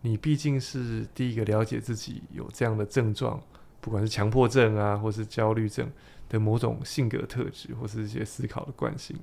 [0.00, 3.40] 你毕竟是第一个了解自己有这样的症状，
[3.80, 5.88] 不管是强迫症啊，或是焦虑症
[6.28, 9.16] 的某种性格特质，或是一些思考的惯性。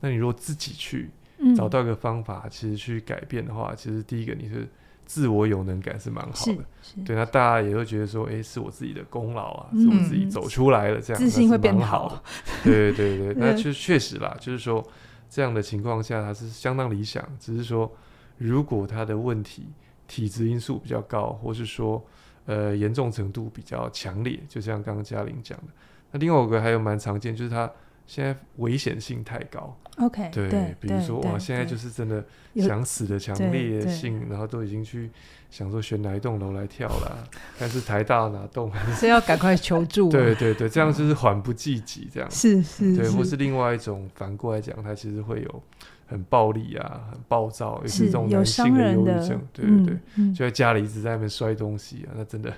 [0.00, 1.10] 那你如果自己去
[1.56, 4.68] 找到一个方法，嗯、其实去改变的话，其实第一个你是
[5.04, 6.64] 自我有能感是蛮好的，
[7.04, 7.16] 对。
[7.16, 12.22] 那大家也会觉得说，哎、欸，是我自己的功劳啊、嗯，是我自己走出来了，这样子，自信会变好。
[12.62, 14.86] 对对对， 那确确实啦，就是说
[15.30, 17.26] 这样的情况下，它是相当理想。
[17.38, 17.90] 只是说，
[18.36, 19.68] 如果他的问题
[20.06, 22.04] 体质因素比较高，或是说
[22.44, 25.64] 呃严重程度比较强烈，就像刚刚嘉玲讲的，
[26.12, 27.70] 那另外一个还有蛮常见，就是他。
[28.08, 32.24] 现在危险性太高，OK，对，对比如说哇，现在就是真的
[32.56, 35.10] 想死的强烈性，然后都已经去
[35.50, 37.16] 想说选哪一栋楼来跳啦，
[37.58, 42.30] 但是台大哪栋还 是要赶快求助，对对对，这样就是缓不济急，这样。
[42.30, 43.36] 是是，对，或是。
[43.36, 45.62] 另外一种反过来讲，它其实会有
[46.06, 52.52] 很暴力啊、很暴躁，也是这种男性的忧郁症，对对对、嗯，就在家里一直在那边摔东西啊，那真的。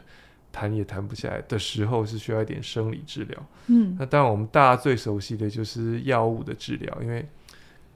[0.53, 3.39] 谈也谈不下来的时候，是需要一点生理治疗。
[3.67, 7.27] 嗯，那当然，我们大家最熟悉的就是药物的治疗，因为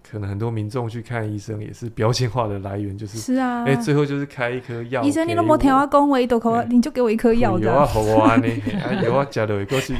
[0.09, 5.03] 可能很多民众去看医生也是标签化的来源，就是是啊，哎、欸，最后就是开一颗药。
[5.03, 7.65] 医生，你都没听我讲，我一口，你就给我一颗药的。
[7.65, 8.61] 有啊，好啊，你
[9.03, 9.95] 有啊，假的，有个是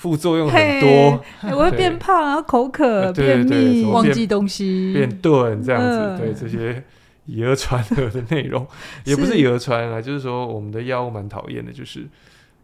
[0.00, 0.88] 副作用很多，
[1.42, 6.84] 欸、我会变胖然后，口渴、便秘、忘记东西、变钝这样子，呃、对这些。
[7.26, 8.66] 以讹传讹的内容，
[9.04, 12.06] 也不是以讹传讹啊，就是说我们的药物蛮讨厌的，就是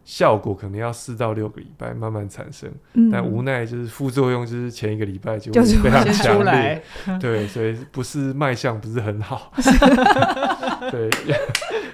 [0.03, 9.51] 效果可能要四到六个礼拜慢慢产生，嗯，但无奈就是副作用就是前一个礼拜就会非常强烈，就是，对，所以不是卖相不是很好，
[10.91, 11.09] 对，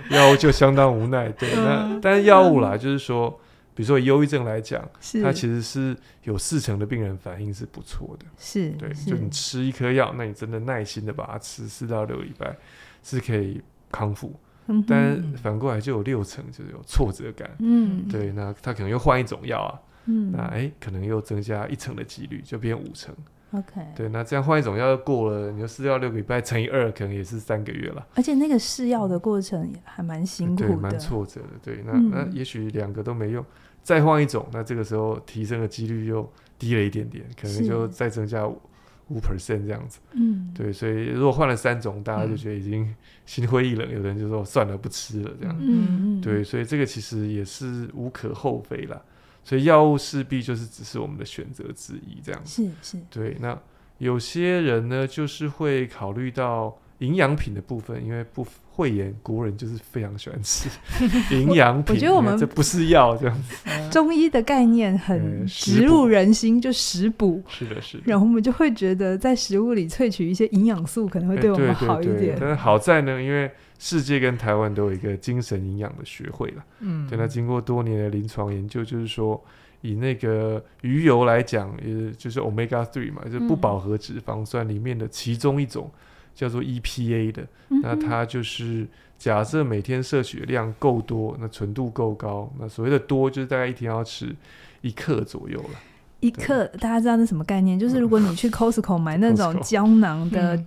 [0.10, 3.40] 药物就相当无奈，对，嗯，那但是药物啦，嗯，就是说。
[3.78, 4.84] 比如说忧郁症来讲，
[5.22, 12.58] 它其实是有四成的病人反应是不错的，是对，就你吃一颗药，那你真的耐心的把它吃四到六个礼拜，
[13.04, 13.62] 是可以
[13.92, 14.34] 康复。
[14.66, 23.14] 嗯，但反过来就有六成就是有挫折感，嗯，对，那他可能又换一种药啊，嗯，那哎、欸，可能又增加一成的几率，就变五成。
[23.52, 28.06] OK，对，那这样换一种药过了，你就四到六个礼拜乘以二，可能也是三个月了。
[28.16, 31.48] 而且那个试药的过程也还蛮辛苦的，对，蛮挫折的。
[31.64, 33.46] 对，那、嗯、那也许两个都没用。
[33.88, 40.00] 再换一种，那这个时候提升的几率又低了一点点，可能就再增加五 percent 这样子。
[40.12, 42.94] 嗯，对，所以如果换了三种，大家就觉得已经
[43.26, 45.56] 心灰意冷，嗯、有的人就说算了，不吃了这样。
[45.58, 49.02] 嗯，对，所以这个其实也是无可厚非啦。
[49.46, 52.66] 所以药物势必就是只是我们的选择之一，这样子。
[52.66, 53.04] 是是。
[53.10, 53.58] 对，那
[54.00, 58.46] 有些人呢，就是会考虑到营养品的部分，因为不。
[58.78, 60.70] 慧眼国人就是非常喜欢吃
[61.36, 63.68] 营养品，我觉得我们这不是药这样子。
[63.90, 67.42] 中医的概念很植入人心，就食补。
[67.48, 68.04] 是的，是的。
[68.06, 72.16] 然后我们就会觉得在食物里萃取一些营养素，可能会对我们好一点。
[72.16, 76.64] 欸、对对对，但是好在呢，因为世界跟台湾都有一个精神营养的学会了。
[76.82, 77.18] 嗯，对。
[77.18, 79.44] 那经过多年的临床研究，就是说
[79.82, 85.90] 以那个鱼油来讲，也就是 omega three 嘛，就是不饱和脂肪酸里面的其中一种，
[86.38, 87.42] 叫做 EPA 的。
[87.70, 94.34] 嗯、那它就是假设每天摄取的量够多，那纯度够高，那所谓的多就是大概一天要吃
[94.82, 95.80] 一克左右了。
[96.20, 97.78] 一克，大家知道那什么概念？
[97.78, 100.60] 就是如果你去 Costco 买那种 胶囊的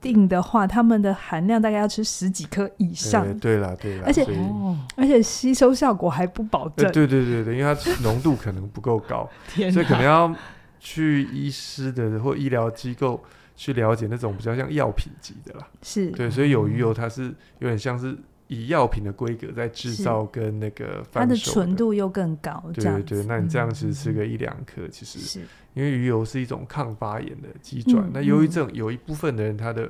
[0.00, 3.38] 定的话，它们的含量大概要吃十几颗以上。
[3.38, 4.26] 对啦，对啦，而且
[4.96, 6.90] 而且吸收效果还不保证。
[6.90, 9.30] 对对对对，因为它浓度可能不够高，
[9.72, 10.34] 所以可能要
[10.80, 13.22] 去医师的或医疗机构
[13.60, 15.68] 去了解那种比较像药品级的啦。
[15.82, 17.24] 是对，所以有鱼油它是
[17.58, 18.16] 有点像是。
[18.52, 25.38] 以药品的规格在制造跟那个的，它的纯度又更高，对对对，那你这样其实吃个一两颗，其实是
[25.72, 28.04] 因为鱼油是一种抗发炎的机转。
[28.06, 29.88] 嗯、那忧郁症有一部分的人，他的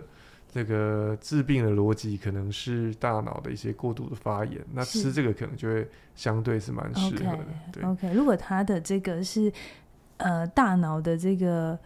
[0.52, 7.38] 这个治病的逻辑可能是大脑的一些过度的发炎，那吃这个可能就会相对是蛮适合的。
[7.38, 9.50] Okay, 对，OK，如果他的这个是
[10.18, 11.78] 呃大脑的这个。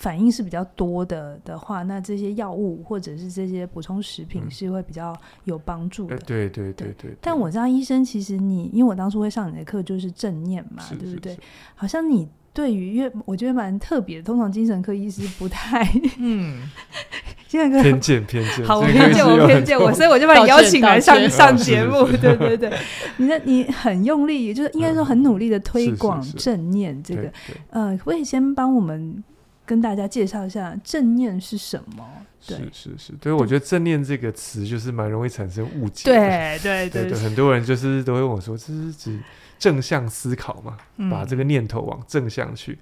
[0.00, 6.16] 反应是比较多的的话，那这些药物或者是这些补充食品是会比较有帮助的。
[6.20, 7.16] 对对对对，对。
[7.20, 11.38] 但我知道医生，其实你因为我当初会上你的课就是正念嘛，是是是对不对？
[11.74, 15.86] 好像你对于因为我觉得蛮特别的，通常精神科医师不太
[16.16, 16.66] 嗯，
[17.46, 22.06] 精神科偏见偏见，好，我偏见我偏见我，所以我就把你邀请来上上节目。
[22.16, 22.72] 对对对，
[23.18, 27.30] 你的你很用力，就是应该说很努力的推广正念这个。
[27.68, 29.22] 呃，可以先帮我们。
[29.70, 32.04] 跟大家介绍一下正念是什么？
[32.44, 36.10] 对，是是是，对，我觉得正念这个词就是蛮容易产生误解。
[36.10, 39.16] 对 对对，对，很多人就是都会问我说，这是指
[39.60, 40.76] 正向思考嘛？
[40.96, 42.76] 嗯、把这个念头往正向去。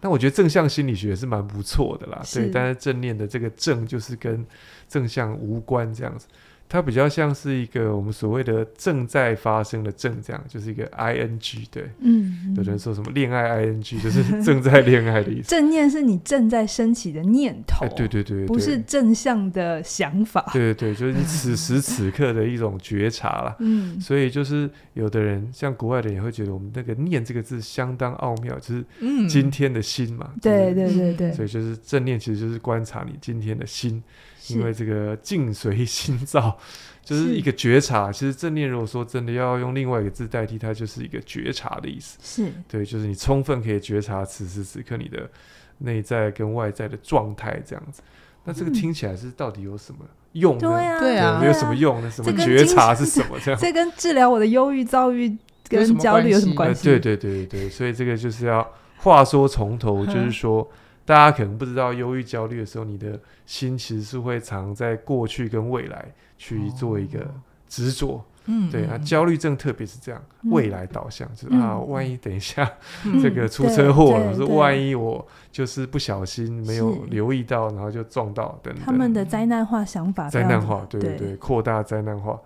[0.00, 2.20] 但我觉得正向心理学也是蛮不错的啦。
[2.22, 4.44] 是对，但是正念的这个正就是跟
[4.86, 6.26] 正向无关这样子。
[6.68, 15.48] 它比较像是一个我们所谓的正在发生的正，这样就是一个 I N G 对，嗯，有人说什么恋爱 I N G 就是正在恋爱的意思。
[15.48, 20.44] 正念是你正在升起的念头，对对对，不是正向的想法。
[20.52, 23.56] 对对对，就是你此时此刻的一种觉察啦。
[23.60, 28.84] 嗯，所以就是有的人像国外的人也会觉得我们那个念这个字相当奥妙，就是
[29.28, 30.32] 今天的心嘛。
[30.42, 34.02] 对对对对，所以就是正念其实就是观察你今天的心。
[34.48, 36.58] 因为这个境随心造，
[37.02, 38.12] 就是一个觉察。
[38.12, 42.18] 其实正念如果说真的要用另外一个字代替，它就是一个觉察的意思。
[42.22, 45.30] 是对，就是你充分可以觉察此时此刻你的
[45.78, 48.02] 内在跟外在的状态这样子。
[48.44, 50.00] 那这个听起来是到底有什么
[50.32, 50.60] 用呢？
[50.60, 52.10] 对啊，对啊，没有什么用呢？
[52.10, 53.38] 什么觉察是什么？
[53.42, 55.34] 这样 这跟治疗我的忧郁、躁郁
[55.68, 56.84] 跟焦虑有什么关系？
[56.84, 60.70] 对对对对对，所以这个就是要话说从头，就是说。
[61.04, 66.04] 大家可能不知道，忧郁、焦虑的时候，你的心其实是会常在过去跟未来
[66.38, 67.26] 去做一个
[67.68, 68.24] 执着。
[68.46, 72.70] 嗯，对啊，焦虑症特别是这样，未来导向，就是啊，万一等一下
[73.22, 78.82] 这个出车祸了，是万一我就是不小心没有留意到，然后就撞到等等。
[78.84, 82.38] 他们的灾难化想法，灾难化，对对对，扩大灾难化。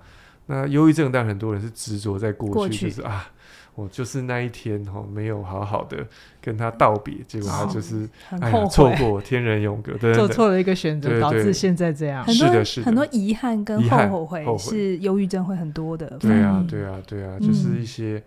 [0.47, 3.29] 那忧郁症，但很多人是执着在过去，就是啊。
[3.78, 6.04] 我就是那一天哈，没有好好的
[6.40, 8.08] 跟他道别，结果他就是
[8.40, 12.26] 哎呀，错过天人永隔，做错了一个选择，导致现在这样。
[12.26, 16.08] 是的，是的，很多遗憾跟后悔是忧郁症会很多的。
[16.18, 18.20] 对啊，对啊，对啊，就是一些。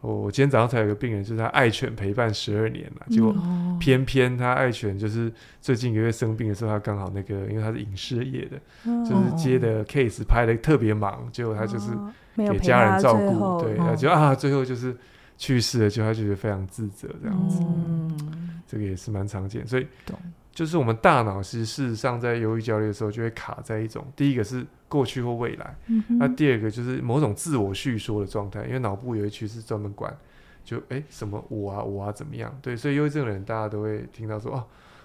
[0.00, 3.34] 我今天早上才有个病人，就是他爱犬陪伴十二年了，结果
[3.80, 8.58] 偏偏他爱犬就是最近一个月生病的时候，他刚好那个，因为他是影视业的，
[9.04, 11.90] 就是接的 case 拍的特别忙，结果他就是。
[12.38, 14.96] 给家人照顾，对，他就啊，最后就是
[15.36, 17.97] 去世了，就他就觉得非常自责这样子，嗯，
[18.68, 19.86] 这个也是蛮常见，所以
[20.52, 25.74] 就是我们大脑其实事实上在忧郁焦虑的时候，就会卡在一种，第一个是过去或未来，
[26.20, 30.14] 那第二个就是某种自我叙说的状态，因为脑部有一区是专门管，
[30.62, 34.64] 就哎什么我啊我啊怎么样，对，所以忧郁症的人大家都会听到说哦，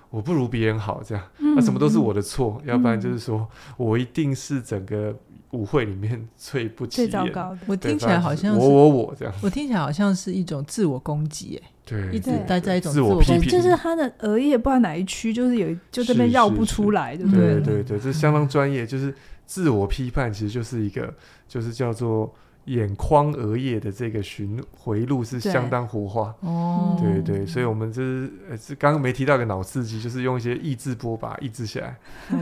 [0.10, 3.47] 我不如别人好这样，那什么都是我的错，要不然就是说
[3.78, 5.15] 我一定是整个。
[5.53, 7.59] 舞会里面最不起眼，最糟糕的。
[7.65, 17.61] 我听起来好像是我我我这样，我听起来好像是一种自我攻击，哎，对，一直待在一种自我批评，就是他的额叶不知道哪一区，就是有就这边绕不出来，对不对？
[17.61, 21.13] 对对对，这相当专业，就是自我批判，其实就是一个，
[21.47, 22.33] 就是叫做。
[22.65, 31.95] 眼眶额叶的这个循回路是相当活化，哦，对对，所以我们这是呃是刚刚没提到个脑刺激，就是用一些抑制波把它抑制下来，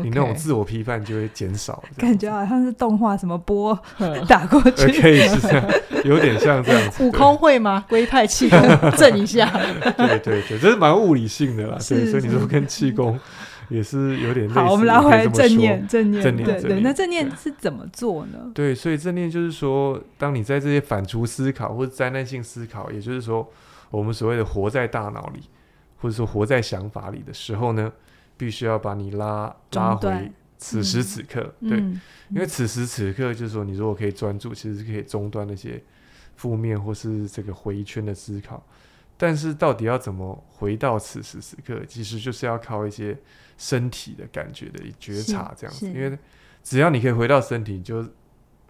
[0.04, 3.78] 你那种自我批判就会减少，感觉好像是动画什么波
[4.30, 5.70] 打过去，可以是这样，
[6.06, 7.02] 有点像这样子。
[7.06, 7.84] 悟空会吗？
[7.90, 8.60] 龟派气功
[8.98, 9.52] 震一下，
[9.98, 13.20] 对对对，这是蛮物理性的啦，对，所以你说跟气功。
[13.72, 16.82] 也是有点好，我们拉回来正念，正念，正念，对对。
[16.82, 18.52] 那正念是怎么做呢？
[18.54, 23.50] 对，所以正念就是说，当你在这些反刍思考或者灾难性思考，也就是说，
[23.90, 25.44] 我们所谓的活在大脑里，
[26.00, 27.90] 或者说活在想法里的时候呢，
[28.36, 31.54] 必须要把你拉拉回此时此刻。
[31.62, 32.02] 嗯、对，嗯、
[32.32, 35.82] 因为此时此刻就是说，你如果可以专注，其实是可以中断那些
[36.36, 38.62] 负面或是这个回圈的思考。
[39.18, 43.16] 但是到底要怎么回到此时此刻，其实就是要靠一些
[43.62, 45.86] 身体的感觉的觉察，这样子。
[45.86, 46.18] 因为
[46.64, 48.04] 只要你可以回到身体，就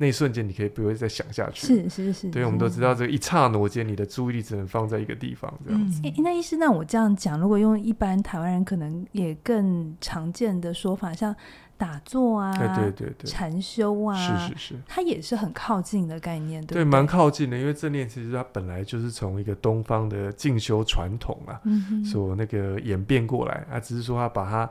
[0.01, 1.67] 那一瞬间你可以不会再想下去。
[1.67, 2.29] 是是是。
[2.29, 6.01] 对，我们都知道这个一刹那间，你的注意力只能放在一个地方，这样子。
[6.03, 11.35] 嗯欸、那医师，那我这样讲，如果用一般台湾人可能也更常见的说法，像。
[11.77, 17.57] 打坐啊，对对对，禅修啊，是是是，它也是很靠近的概念，对，对，蛮靠近的。
[17.57, 24.69] 因为正念其实它本来就是从一个东方的进修传统啊，嗯、所那个演变过来啊，只是说它把它。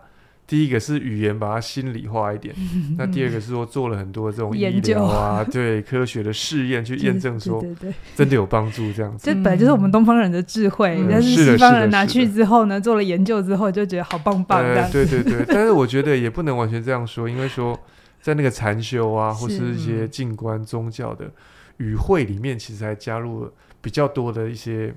[0.51, 2.53] 第一个是语言，把它心理化一点。
[2.99, 7.65] 那第二个是说做了很多这种研究啊， 对科学的试验去验证说，
[8.17, 9.25] 真的有帮助这样子。
[9.25, 14.61] 这本来就是我们东方人的智慧，但是西方人拿去之后呢，做了研究之后就觉得好棒棒。
[14.91, 17.79] 对对对，但是我觉得也不能完全这样说，因为说
[18.21, 21.31] 在那个禅修啊，或是一些静观宗教的
[21.77, 24.93] 语汇里面，其实还加入了比较多的一些。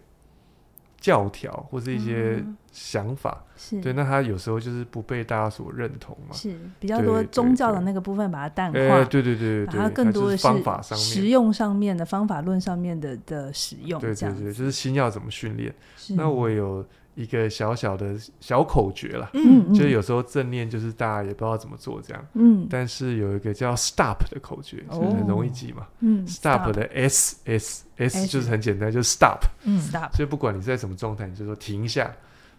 [1.04, 2.41] 教条或是一些
[2.72, 3.43] 想法，
[3.74, 15.76] 嗯、对，那他有时候就是不被大家所认同嘛，是比较多宗教的那个部分把它淡化，对对对对，它更多的是方法上面、实用上面的方法论上面的的使用，对对对，就是心要怎么训练。
[16.16, 16.86] 那我有。
[17.16, 32.11] 一个小小的小口诀啦，嗯，就是有时候正念就是大家也不知道怎么做这样，嗯，但是有一个叫 stop 的口诀，就是很容易记嘛，嗯，stop 的 S S S 就是很简单，就是 stop，嗯，stop，所以不管你在什么状态，你就说停一下。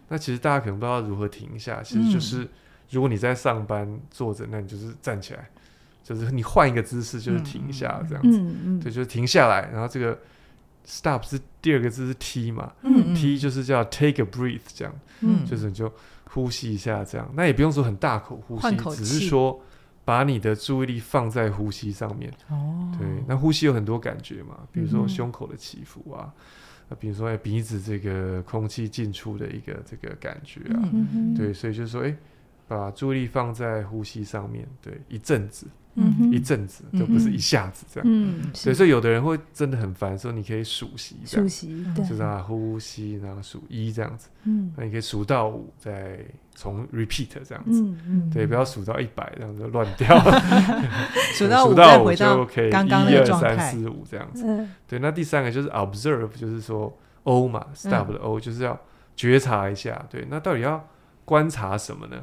[0.07, 2.47] 那其实大家可能不知道如何停一下，其实就是
[2.89, 5.49] 如果你在上班坐着，那你就是站起来，
[6.03, 10.17] 就是你换一个姿势，就是停一下这样子，嗯嗯，对，就是停下来，然后这个。
[10.85, 12.71] Stop 是第二个字是 T 嘛？
[12.83, 15.91] 嗯嗯，T 就是叫 take a breath，这样，嗯，就是你就
[16.25, 17.27] 呼吸一下，这样。
[17.35, 19.59] 那也不用说很大口呼吸，只是说
[20.03, 22.31] 把你的注意力放在呼吸上面。
[22.49, 26.31] 哦，对，那呼吸有很多感觉嘛，比如说胸口的起伏啊，
[26.89, 30.83] 嗯、比如说鼻子这个空气进出的一个这个感觉啊，
[31.35, 32.15] 对，所以就是说，哎，
[32.67, 35.65] 把注意力放在呼吸上面，对，一阵子。
[35.95, 46.19] 嗯，一阵子就不是一下子这样，嗯，所以说有的人会真的很烦，说你可以数息，数息，就是啊，呼吸，然后数一这样子，嗯，那你可以数到五，再
[46.53, 50.07] 从 repeat 这样子，嗯嗯，对，不要数到一百这样子乱掉，
[51.33, 54.45] 数到五回到就可以，刚刚一二三四五这样子，
[54.87, 56.93] 对，那第三个就是 observe，就是说
[57.23, 58.77] O 嘛，stop 的 O 就是要
[59.15, 60.85] 觉察一下，对，那到底要
[61.23, 62.17] 观察什么呢？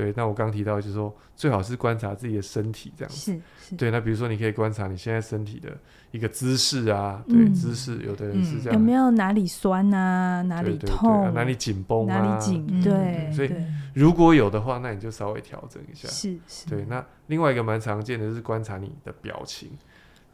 [0.00, 3.18] 对，那我刚提到就是说，最好是观察自己的身体这样子。
[3.18, 3.76] 是是。
[3.76, 5.68] 对，那比如说你可以观察你现在身体的
[6.10, 8.72] 一个姿势啊，对，姿势，有的人是这样。
[8.72, 10.40] 有没有哪里酸啊？
[10.40, 11.32] 哪里痛啊？
[11.34, 12.18] 哪里紧绷啊？
[12.18, 12.82] 哪里紧？
[12.82, 13.30] 对。
[13.30, 13.52] 所以
[13.92, 16.08] 如果有的话，那你就稍微调整一下。
[16.08, 16.66] 是是。
[16.66, 19.68] 对，那另外一个蛮常见的是观察你的表情。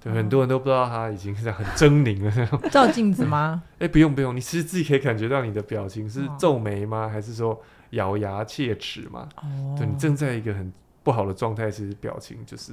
[0.00, 2.60] 对，很多人都不知道他已经 是很狰狞了。
[2.70, 3.64] 照镜子吗？
[3.80, 7.08] 哎，不用不用，你其实自己可以感觉到你的表情是皱眉吗？
[7.08, 7.60] 还是说？
[7.90, 10.72] 咬牙切齿嘛，哦、对，你正在一个很
[11.02, 12.72] 不好的状态，其实表情就是，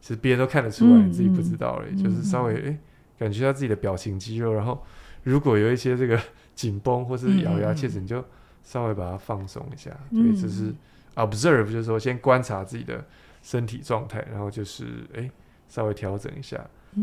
[0.00, 1.94] 其实别人都看得出来，嗯、你自己不知道而已。
[1.94, 2.78] 嗯、就是稍微哎、欸，
[3.18, 4.82] 感觉到自己的表情肌肉，然后
[5.22, 6.20] 如果有一些这个
[6.54, 8.24] 紧绷或是咬牙切齿，嗯、你就
[8.62, 9.90] 稍微把它放松一下。
[10.10, 10.74] 嗯、对，就是
[11.14, 13.04] observe，就是说先观察自己的
[13.42, 14.84] 身体状态，然后就是
[15.14, 15.30] 哎、欸，
[15.68, 16.58] 稍微调整一下。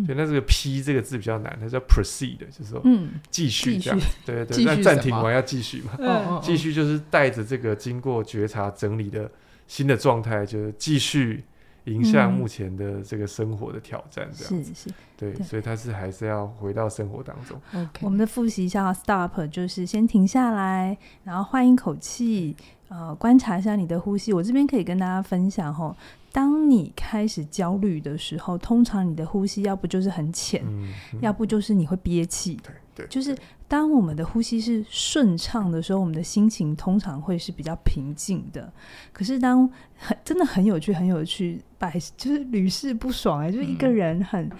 [0.08, 2.84] 对，那这个 P 这个字比较难，它叫 proceed，就是说
[3.30, 4.00] 继续这样。
[4.26, 6.40] 对对，那暂停完要继续嘛。
[6.42, 9.30] 继续就是带着这个经过觉察整理的
[9.68, 11.44] 新的状态，就是继续
[11.86, 14.74] 迎向目前的这个生活的挑战，这样子。
[14.74, 14.96] 是是。
[15.16, 17.88] 对，所以它是还是要回到生活当中。
[18.02, 22.56] 我们的复习一下，Stop 就是先停下来，然后换一口气，
[22.94, 24.32] 呃，观察一下你的呼吸。
[24.32, 25.96] 我这边可以跟大家分享吼。
[26.32, 32.60] 当你开始焦虑的时候，通常你的呼吸要不就是很浅，嗯嗯、要不就是你会憋气。
[32.64, 33.36] 对对，就是
[33.68, 38.72] 当我们的呼吸是顺畅的时候，我们的心情通常会是比较平静的。
[39.12, 39.68] 可是当
[39.98, 44.46] 很真的很有趣，很有趣，百就是屡试不爽哎、欸，就是一个人很。
[44.46, 44.52] 嗯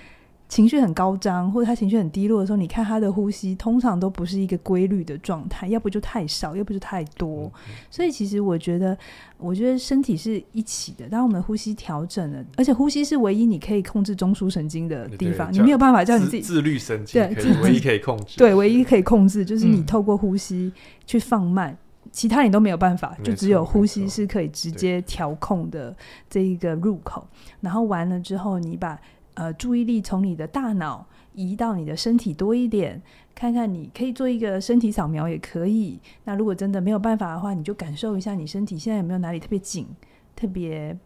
[0.54, 7.52] 情绪很高涨，或者他情绪很低落的时候，你看他的呼吸通常都不是一个规律的状态，要不就太少，要不就太多。
[7.68, 8.96] 嗯、所以其实我觉得，
[9.40, 11.10] 我觉得身体是一起的。
[11.10, 20.72] 当我们的呼吸调整了，而且呼吸是唯一你可以控制中枢神经的地方，你没有办法叫你自己自，自律神经，对，唯一可以控制，对，唯一可以控制就是你透过呼吸
[21.08, 25.96] 去放慢，嗯、其他你都没有办法，就只有呼吸是可以直接调控的
[26.30, 27.28] 这一个入口。
[27.60, 29.00] 然后完了之后，你把。
[29.36, 33.02] 呃，注意力从你的大脑移到你的身体多一点，
[33.34, 36.00] 看看你可以做一个身体扫描也可以。
[36.24, 39.88] 那如果真的没有办法的话，你就感受一下你身体现在有没有哪里特别紧、
[40.36, 40.98] 特别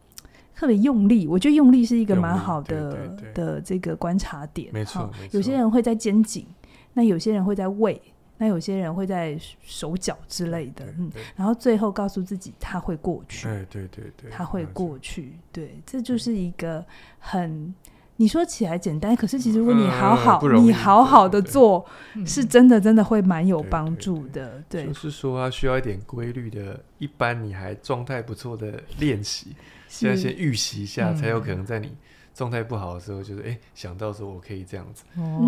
[0.56, 1.28] 特别用力。
[1.28, 4.70] 我觉得用力是一个蛮好的的这个观察点。
[4.74, 6.46] 没错，有些人会在肩颈，
[6.94, 8.02] 那有些人会在胃。
[8.40, 16.86] 那有些人会在手脚之类的，嗯，然后最后告诉自己他会过去，对对对对，他会过去，对，这就是一个
[17.18, 17.74] 很
[18.18, 21.86] 你说起来简单，可是其实如果你好好你好好的做，
[22.26, 29.56] 是真的真的会蛮有帮助的，对，就是说他需要一点规律的，一般你还状态不错的练习，
[29.88, 31.96] 现在先预习一下，才有可能在你
[32.34, 35.04] 状态不好的时候，就是哎想到说我可以这样子，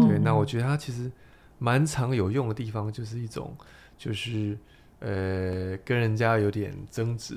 [0.07, 1.11] 对，那我觉得它其实。
[1.61, 3.53] 蛮常有用的地方，就是一种，
[3.97, 4.57] 就是
[4.99, 7.35] 呃，跟人家有点争执、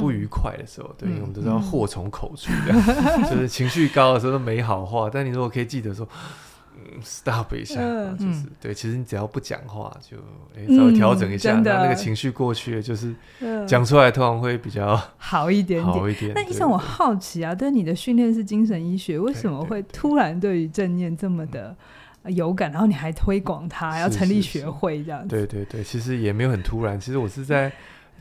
[0.00, 2.82] 不愉快的时候，嗯、对，因为我们都知道祸从口出，这样，
[3.16, 5.08] 嗯、 就是情绪高的时候都没好话。
[5.12, 6.06] 但你如果可以记得说，
[6.76, 10.16] 嗯，stop 一下，嗯、就是对，其实你只要不讲话，就
[10.56, 13.14] 哎、欸、稍微调整一下，那、嗯、那个情绪过去了，就是
[13.66, 16.32] 讲出来通常会比较好一点点，好一点。
[16.34, 21.76] 那医生，我好奇啊，对你的训练是精神医学，为什么会突然对于正念这么的？
[22.26, 25.28] 有感，然后你还推广它，要成立学会这样子。
[25.28, 27.00] 对对对，其实也没有很突然。
[27.00, 27.72] 其实我是在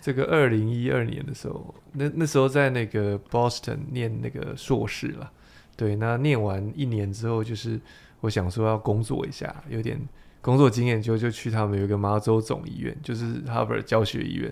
[0.02, 5.32] 这个二零一二年的时候，那那时候在那个 Boston 念那个硕士了。
[5.76, 7.80] 对，那念完一年之后，就是
[8.22, 10.00] 我想说要工作一下，有点
[10.42, 14.52] 工作经验，就就去他们有一个麻州总医院，就是 Harvard 教学医院。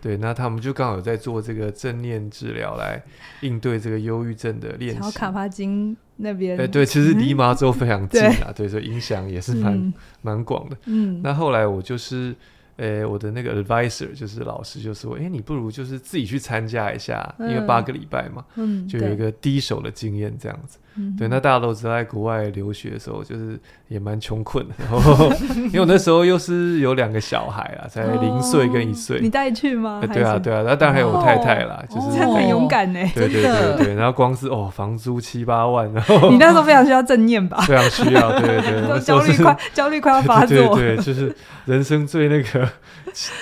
[0.00, 3.02] 对，那他们就刚好有在做这个正念治疗来
[3.42, 4.98] 应对这个忧郁症的练习。
[4.98, 10.76] 然后卡帕金那边，哎，对，其实离麻州非常近啊， 对，对，所以影响也是蛮、嗯、蛮广的。
[10.86, 12.34] 嗯，那后来我就是。
[12.82, 20.78] 诶，我的那个 advisor 就是老师就说，诶，你不如就是自己去参加一下，因为八个礼拜嘛，嗯，就有一个第一手的经验这样子。
[21.18, 24.74] 对，那大家都知道，在国外留学的时候，就是也蛮穷困的。
[24.78, 25.32] 然后，
[25.66, 29.18] 因为我那时候又是有两个小孩啊，才零岁跟一岁。
[29.20, 30.02] 你带去吗？
[30.12, 33.00] 对啊，对啊，那当然还有我太太啦，就是很勇敢呢。
[33.14, 37.58] 对对对对， 然后光是哦，房租七八万，然后你那时候非常需要正念吧？
[37.66, 41.34] 非常需要，对对对，焦虑快，焦虑快要发作，对，就是
[41.66, 42.68] 人生最那个。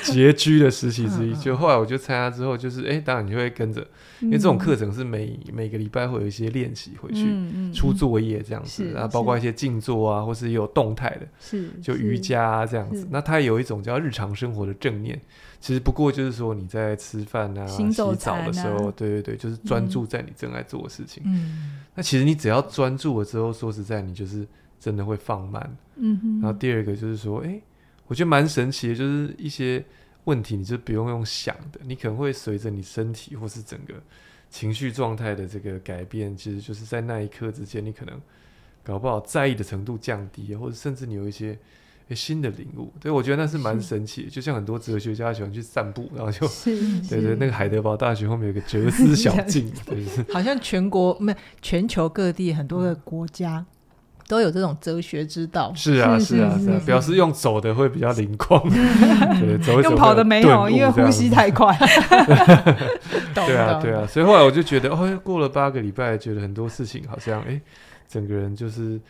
[0.03, 3.87] 拮据的时期之一，就后来我就参加之后，就是哎、欸，当然你就会跟着，
[4.21, 7.35] 因为这种课程是每每个礼拜会有一些练习回去
[7.73, 13.07] 出作业这样子，然后包括一些静坐啊，或是有动态的，是就瑜伽啊这样子。
[13.11, 15.21] 那它有一种叫日常生活的正念，
[15.61, 21.23] 其实不过就是说你在吃饭啊、洗澡的时候，对对对，就是专注在你正在做的事情。
[21.95, 24.47] 那其实你只要专注了之后，说实在，你就是
[24.79, 25.77] 真的会放慢。
[26.41, 27.61] 然后第二个就是说，哎。
[28.07, 29.85] 我觉得蛮神奇的，就是一些
[30.31, 33.95] 问题，你就不用用想的，你可能会随着你身体或是整个
[34.49, 38.21] 情绪状态的这个改变，其实就是在那一刻之间，你可能
[38.85, 41.59] 搞不好在意的程度降低，或者甚至你有一些
[42.15, 42.93] 新的领悟。
[43.01, 46.47] 对，我觉得那是蛮神奇的，就像很多哲学家喜欢去散步，然后就
[47.11, 53.65] 对对，那个海德堡大学后面有个哲思小径， 对，好像全国没全球各地很多个国家。
[54.31, 58.63] 都有这种哲学之道，是啊，是啊，是啊，表示用走的会比较灵光，
[59.41, 61.77] 对，走用跑的没有，因为呼吸太快。
[63.35, 67.61] 对啊，对啊，所以后来我就觉得，哦，过了八个礼拜，觉得很多事情好像，哎，
[68.07, 69.01] 整个人就是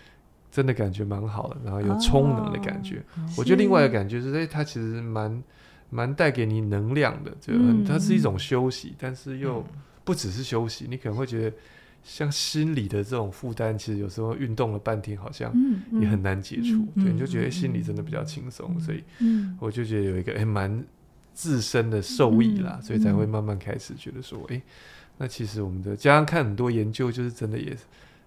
[0.50, 3.02] 真的感觉蛮好的，然后有充能的感觉。
[3.36, 5.42] 我觉得另外一个感觉是，哎，它其实蛮
[5.90, 9.62] 蛮带给你能量的，就很，它是一种休息，但是又
[10.02, 11.56] 不只是休息，你可能会觉得。
[12.02, 15.52] 像心理的这种负担，其实有时候运动了半天，好像
[16.00, 16.76] 也很难解除。
[16.76, 19.04] 嗯嗯、对，你就觉得心里真的比较轻松，嗯、所以
[19.58, 20.84] 我就觉得有一个诶蛮
[21.34, 24.62] 自身的受益啦，嗯、所以才会慢慢开始觉得说，诶，
[25.18, 27.76] 那其实我们的加上看很多研究，就是真的也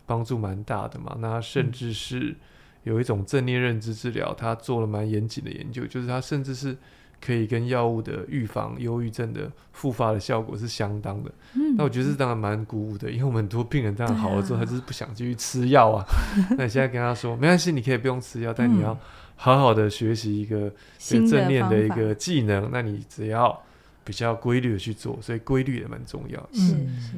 [0.06, 1.18] 帮助蛮大的嘛。
[1.20, 2.36] 那甚至是
[2.84, 6.78] 有一种正念认知治疗，他做了蛮严谨的研究，就是他甚至是。
[7.24, 11.32] 可以跟药物的预防忧郁症的复发的效果是相当的。
[11.54, 16.06] 嗯，那我觉得这当然蛮鼓舞的，因为我们很多病人当然好了之后，他就是不想继续吃药啊。
[16.58, 18.98] 那你现在跟他说，没关系，你可以不用吃药，但你要
[19.38, 20.70] 好好的学习一个
[21.00, 22.70] 正念的一个技能。
[22.72, 23.58] 那你只要
[24.04, 26.50] 比较规律的去做，所以规律也蛮重要。
[26.54, 26.76] 是，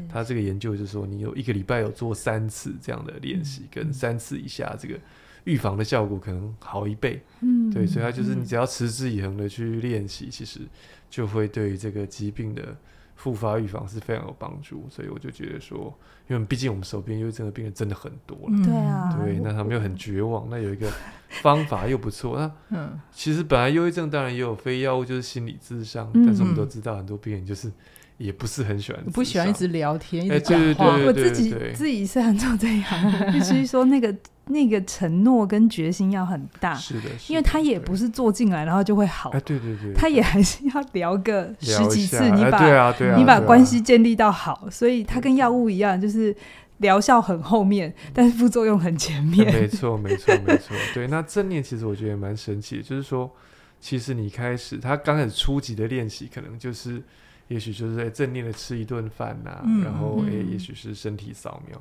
[0.07, 4.95] 他这个研究就是说，你有一个礼拜有做三次这样的练习，跟三次以下这个。
[5.45, 10.59] 预防的效果可能好一倍，嗯，对，所以它就是你只要持之以恒的去练习，嗯、其实
[11.09, 12.75] 就会对于这个疾病的
[13.15, 14.85] 复发预防是非常有帮助。
[14.89, 20.91] 所以我就觉得说，因为毕竟我们手边忧郁症的病人真的很多了，对啊、嗯，对，那他们又很绝望，那有一个
[21.29, 27.71] 方法又不错，那嗯，其实本来忧郁症当然也有非药物，就是心理智商，嗯、但是我们都知道很多病人就是。
[28.17, 30.95] 也不是很喜欢，不喜欢一直聊天，一直讲话。
[31.05, 34.15] 我自己自己是很做这样， 必须说那个
[34.47, 46.35] 那个承诺跟决心要很大，是的，因为他也不是坐进来然后就会好，哎，对对对，他也还是要聊个十几次，你把、哎对啊对啊、你把关系建立到好，所以他跟药物一样，就是
[46.77, 49.45] 疗效很后面，但是副作用很前面。
[49.51, 50.75] 没错，没错，没错。
[50.93, 53.31] 对，那正念其实我觉得也蛮神奇的，就是说，
[53.79, 57.01] 其实你开始他刚开始初级的练习，可能就是。
[57.47, 61.79] 也许就是在正念的吃一顿饭呐，嗯、然后诶、欸，也许是身体扫描。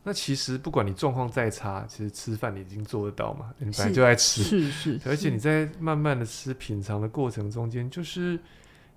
[0.00, 5.08] 嗯、那其实不管你状况再差，其实吃饭你已经做得到嘛，你本来就爱吃，是是，是。
[5.08, 8.38] 而且你在慢慢的吃品尝的过程中间，就是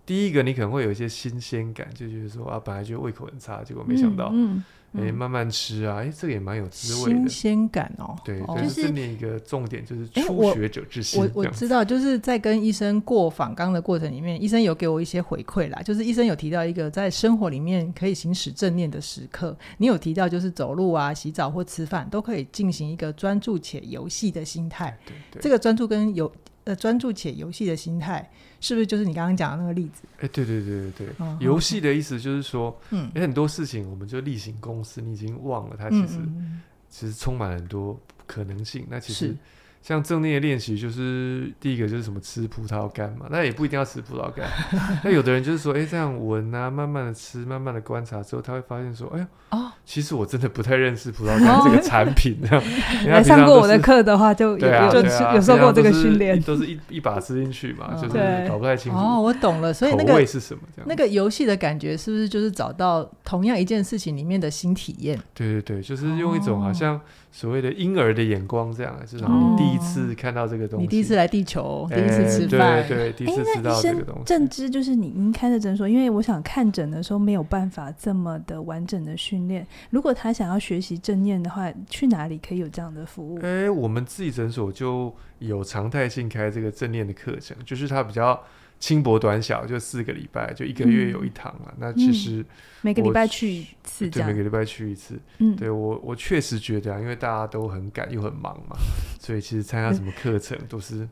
[0.06, 4.30] 第一个你可能会有一些新鲜感，就觉得说啊，本来就胃口很差，结果没想到。
[4.34, 4.64] 嗯嗯
[4.96, 5.98] 哎、欸，慢慢吃啊！
[5.98, 8.16] 哎、欸，这个也蛮有滋味的，新鲜感哦。
[8.24, 11.20] 对，哦、就是正念一个重点就是初学者之心。
[11.20, 15.82] 欸、我我，我知道，就是在跟医生过访纲的过程里面，医生有给我一些回馈啦。
[15.82, 24.96] 就是医生有提到一个在生活里面可以行使正念的时刻，你有提到就是走路啊、洗澡或吃饭都可以进行一个专注且游戏的心态。
[25.06, 26.32] 对对，这个专注跟游
[26.66, 28.30] 呃专注且游戏的心态。
[28.64, 30.04] 是不是就是你刚刚讲的那个例子？
[30.18, 38.88] 哎、欸，对对对对对，游戏、嗯、的意思就是说，嗯，有很多事情我们就例行公事，你已经忘了它其实、嗯、其实充满很多可能性。
[38.90, 39.36] 那其实。
[39.84, 44.48] 像正念的练习，就是第一个就是什么吃葡萄干嘛，那也不一定要吃葡萄干。
[45.04, 52.40] 那有的人就是说，哎、欸，这样闻啊，慢慢的吃，慢慢的观察之后，他会发现说，哎呦，哦，其实我真的不太认识葡萄干这个产品。
[52.42, 52.64] 这样，
[53.12, 55.02] 来上过我的课的话，就有就
[55.36, 58.98] 有受过这个训练，都是一一把吃进去嘛，就是搞不太清楚。
[58.98, 60.62] 哦，我懂了，所以那个口味是什么？
[60.74, 65.20] 这样，那个游戏的感觉是不是就是找到同样一件事情里面的新体验？
[65.34, 67.02] 对对对，就是用一种好像。
[67.36, 74.24] 所谓的婴儿的眼光，这样，就是你第一次看到这个东西，你第一次来地球，第一次吃饭，对对，第一次吃到这个东西。
[74.26, 79.66] 正知就是你您开的诊所，因为我想看诊的时候没有办法这么的完整的训练。
[79.90, 83.40] 如果他想要学习正念的话，去哪里可以有这样的服务？
[83.42, 88.40] 哎，我们自己诊所就有常态性开这个正念的课程，就是它比较。
[88.84, 91.68] 轻薄短小，就四个礼拜，就一个月有一堂了。
[91.68, 92.46] 嗯、那其实、嗯、
[92.82, 95.18] 每个礼拜去一次，对，每个礼拜去一次。
[95.38, 98.76] 嗯，对我我确实觉得啊，因为大家都很赶又很忙嘛，
[99.22, 101.08] 所以其实参加什么课程都是，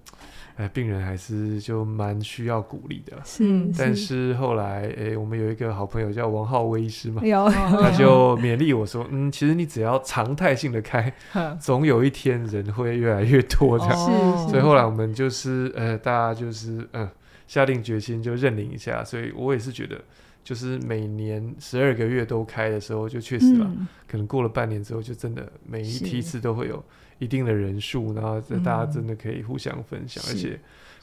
[0.57, 3.17] 哎、嗯，病人还是就蛮需要鼓励的。
[3.23, 11.13] 是，但是后来，哎，我们有一个好朋友叫王浩威医师嘛，有他就勉励我说，嗯，其实你只要常态性的开，
[11.57, 13.95] 总有一天人会越来越多这样。
[13.95, 17.09] 是，所以后来我们就是，呃，大家就是，嗯。
[17.51, 20.01] 下定决心就认领一下，所以我也是觉得，
[20.41, 23.65] 就是每年十二个月都开的时候，就确实了。
[23.69, 26.81] 嗯、可能过了半年之后，就真的每一梯次都会有
[27.19, 30.57] 一定的人数，然后大家真的可以互相分享，嗯、而且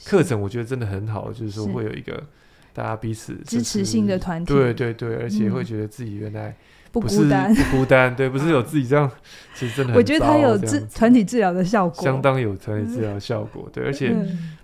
[0.06, 2.26] 课程我觉得真的很好，就是说会有一个
[2.72, 6.56] 大家彼此支持性的团体，对对对，而且会觉得自己原来。
[6.90, 9.08] 不孤单，不孤单，对，不是有自己这样，
[9.54, 14.16] 其实真的很，我觉得它有治团体治疗的效果，相当有团体治疗效果，对，而且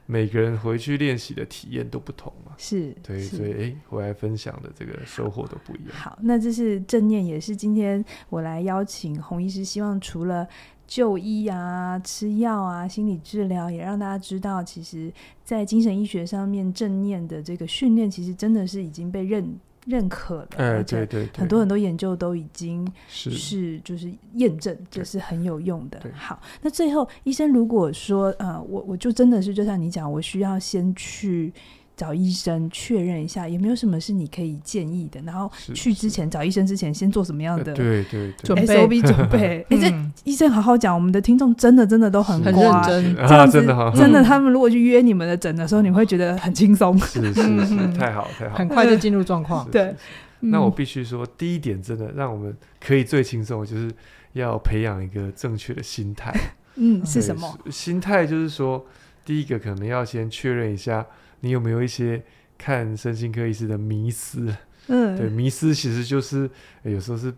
[0.07, 5.93] 每个人回去练习的体验都不同嘛，是，对，所以哎，回来分享的这个收获都不一样。
[5.95, 10.47] 好，那这是正念，也是今天我来邀请洪医师，希望除了
[10.87, 15.11] 就医啊、吃药啊、心理治疗，也让大家知道，其实，
[15.43, 19.59] 在精神医学上面，正念的这个训练，其实真的是已经被认。
[19.85, 26.01] 认可了，哎，对对，很多很多研究都已经是就是验证，这是很有用的。
[26.15, 31.53] 好，那最后医生如果说，呃，我我就真的是就像你讲，我需要先去。
[31.97, 39.65] 找医生确认一下有没有什么是你可以建议的，然后去之前找医生之前先做什么样的对对准备？SOP 准备？
[39.71, 43.65] 哎， 这医生好好讲，我们的听众真的真的都很很认真，这样子
[43.95, 49.65] 真的，他们如果去约你们的诊的时候，你会觉得很轻松，是是是，太好太好，很快就进入状况。
[49.71, 49.95] 对，
[50.41, 53.89] 那我必须说，第一点真的让我们可以最轻松，就是
[54.33, 56.35] 要培养一个正确的心态。
[56.75, 57.57] 嗯，是什么？
[57.71, 58.85] 心态就是说，
[59.25, 61.07] 第一个可能要先确认一下。
[61.45, 62.23] 你有没有一些
[62.57, 64.57] 看身心科医师的迷思？
[64.87, 66.49] 嗯，对，迷思其实就是、
[66.85, 67.33] 欸、有时候是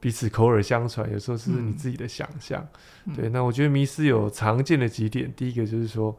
[0.00, 2.66] 彼此口耳相传，有时候是你自己的想象。
[3.04, 6.16] 嗯、对，那我觉得迷思有常见的几点，第一个就是说，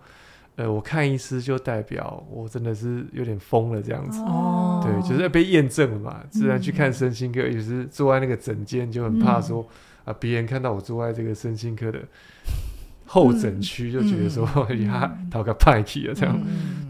[0.56, 4.20] 呃，我看医师就代表我真的是有点疯了这样子。
[4.20, 6.24] 哦，对，就是被验证了嘛。
[6.30, 9.68] 自然去看身心科，也、嗯、是坐在那个诊间就很怕说、
[10.06, 12.00] 嗯、啊，别人看到我坐在这个身心科的。
[13.06, 14.46] 候诊区就觉得说，
[14.86, 16.38] 呀，讨个派气啊，这样。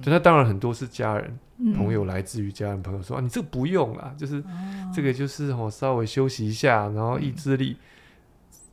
[0.01, 1.37] 就那当然很多是家人、
[1.75, 4.43] 朋友，来自于家人朋友说啊，你这个不用啦，就是
[4.93, 7.77] 这个就是我，稍微休息一下，然后意志力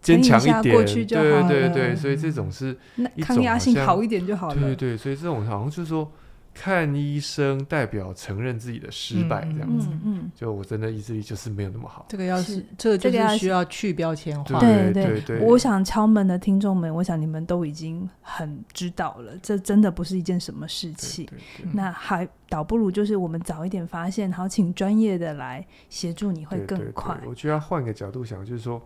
[0.00, 2.76] 坚强一点，对对对，所以这种是
[3.20, 4.54] 抗压性好一点就好了。
[4.54, 6.10] 对对对，所以这种好像就是说，
[6.54, 9.88] 看医生代表承认自己的失败，这样子。
[9.90, 12.04] 嗯嗯，就我真的意志力就是没有那么好。
[12.08, 14.60] 这个要是这个就是需要去标签化。
[14.60, 21.26] 对对对，我想敲门的听众们，我想你们都已经很知道了，这真的不是一件什么事情。
[21.72, 27.18] 那还倒不如就是我们早一点发现，然后请专业的来协助你会更快。
[27.26, 28.80] 我觉得要换个角度想，就是说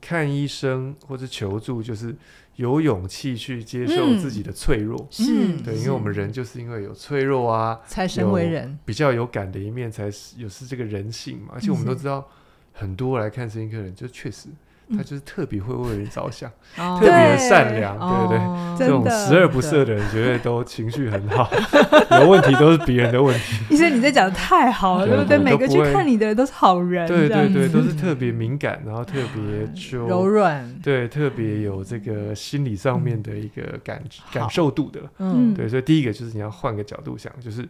[0.00, 2.14] 看医生或者求助，就是。
[2.56, 5.62] 有勇气去接受自己的脆弱，嗯、是。
[5.62, 11.48] 对，因为我们人就是因为有脆弱啊，才身为人，比较有感的一面，才是有是这个人性嘛。
[11.54, 12.28] 而且我们都知道，
[12.72, 14.48] 很多来看声音的人，就确实。
[14.90, 21.50] 他就是特别会为人着想，嗯、特别的善良，对，对对，哦、这种十恶不赦的人，绝对都情绪很好，
[22.20, 23.56] 有问题都是别人的问题。
[23.74, 25.38] 医生，你这讲的太好了，对不对？
[25.38, 35.68] 每个去看你的人都是好人，对对对，都是特别敏感，然后特别就柔软，对，特别有这个心理上面的一个感、嗯、感受度的，嗯，对。
[35.68, 37.66] 所以第一个就是你要换个角度想，就是。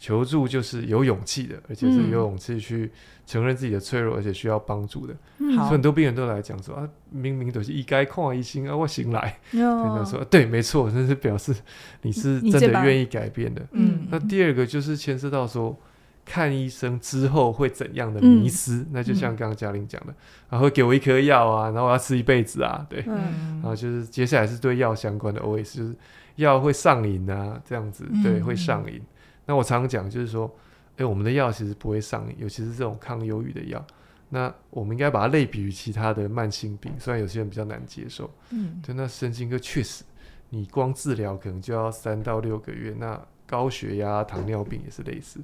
[0.00, 2.88] 求助就是有勇气的，而且是有勇气去
[3.28, 5.14] 承认自己的脆弱，而且需要帮助的。
[5.36, 9.38] 嗯、所以很多病人都来讲说啊，明明都是一该看医生啊，我醒来。
[9.52, 11.54] 跟 他说，对，没错，那是表示
[12.00, 13.60] 你是真的愿意改变的。
[13.72, 14.06] 嗯。
[14.10, 15.76] 那第二个就是牵涉到说，
[16.24, 18.76] 看医生之后会怎样的迷失？
[18.76, 20.14] 嗯、那就像刚刚嘉玲讲的，
[20.48, 23.04] 然后会给我一颗药啊，然后我要吃一辈子啊，对。
[23.06, 25.94] 嗯、然后就是接下来是对药相关的 OS，就是
[26.36, 28.98] 药会上瘾啊，这样子，对，会上瘾。
[29.44, 30.50] 那我常常讲，就是说，
[30.98, 33.84] 哎、欸，我们的药其实不会上瘾，尤其是这种抗忧郁的药。
[34.28, 38.28] 那我们应该把它类比于其他的慢性病，虽然有些人比较难接受。
[38.50, 38.92] 嗯，对。
[38.94, 40.02] 那神经科确实，
[40.50, 42.94] 你光治疗可能就要三到六个月。
[42.98, 45.40] 那高血压、糖尿病也是类似，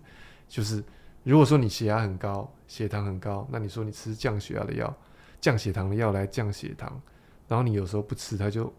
[0.49, 0.83] 就是
[1.23, 4.93] 如果说你血压很高、血糖很高，那你说你吃降血压的药、
[5.41, 7.01] 降血糖的药来降血糖，
[7.47, 8.71] 然后你有时候不吃，它就。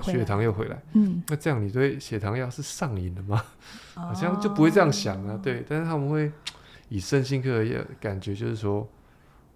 [0.00, 3.44] 血糖又回来，嗯，那这样你对血糖药是上瘾的吗？
[3.94, 5.64] 哦、好像就不会这样想啊，对。
[5.68, 6.30] 但是他们会
[6.88, 8.88] 以身心科的感觉，就是说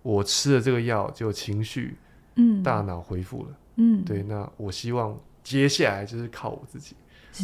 [0.02, 1.96] 我吃了这个药，就情绪，
[2.34, 4.22] 嗯，大脑恢复了，嗯，对。
[4.22, 6.96] 那我希望接下来就是靠我自己，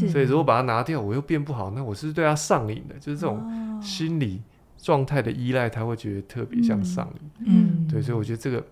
[0.08, 4.42] 所以如果把它拿掉，我又变不好，那我是对它上瘾的，就是这种心理
[4.76, 8.02] 状态的依赖，他会觉得特别像上瘾，嗯，对。
[8.02, 8.62] 所以我觉得这个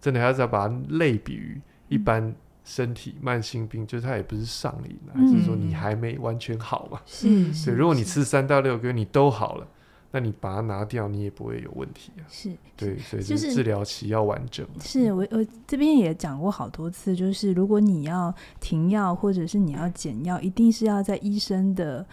[0.00, 2.34] 真的还是要把它类比于一般。
[2.64, 7.00] 身体慢性病，就是它也不是上瘾，还是说你还没完全好嘛？
[7.06, 7.28] 是，
[7.66, 7.74] 对。
[7.74, 9.68] 如果你吃三到六个月你都好了，
[10.10, 12.24] 那你把它拿掉，你也不会有问题啊。
[12.28, 14.66] 是，对，所以就是治疗期要完整。
[14.80, 22.06] 是我我这边也讲过好多次，就是如果你要停药或者是你要减药，一定是要在医生的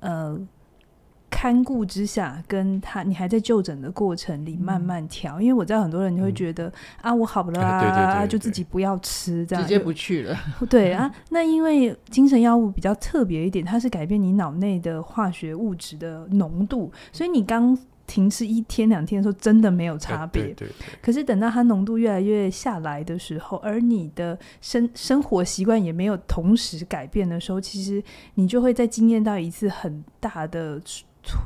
[0.00, 0.38] 呃。
[1.36, 6.72] 看顾之下，跟他你还在就诊的过程里慢慢调，嗯、因为我知道很多人就会觉得、嗯、
[7.02, 10.38] 啊，我好了啊，对对对对，就自己不要吃，这样直接不去了。
[10.70, 17.76] 对啊，那因为精神药物比较特别一点，它是改变你脑内的化学物质的浓度，所以你刚
[18.06, 20.44] 停吃一天两天的时候，真的没有差别。
[20.44, 20.86] 对对对。
[21.02, 28.02] 可是等到它浓度越来越下来的时候，而你的生生活习惯也没有同时改变的时候，其实
[28.36, 30.80] 你就会再经验到一次很大的。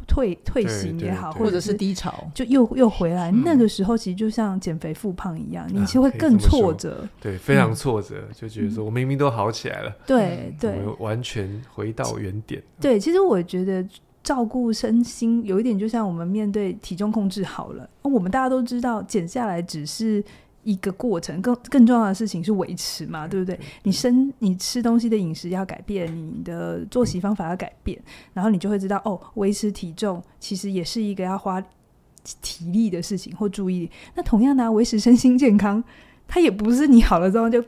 [0.07, 3.31] 退退行也好，或者是低潮，就又又回来。
[3.31, 7.07] 那个时候其实就像减肥复胖一样，你其实会更挫折。
[7.21, 12.63] 对，非常挫折，就觉得说我明明都好起来了，对对，完全回到原点。
[12.81, 13.87] 对，其实我觉得
[14.23, 20.25] 照顾身心有一点，就像我们面对体重控制好了，我们大家都知道减下来只是。
[20.65, 23.59] 一个过程，更更重要的事情是维持嘛，对不对？
[23.85, 27.99] 你生你吃东西的饮食要改变，你的作息方法要改变，
[28.35, 31.63] 然后你就会知道，哦，维持体重其实也是一个要花
[32.43, 33.91] 体力的事情或注意力。
[34.15, 35.83] 那同样的，维持身心健康，
[36.27, 37.65] 它也不是你好了之后就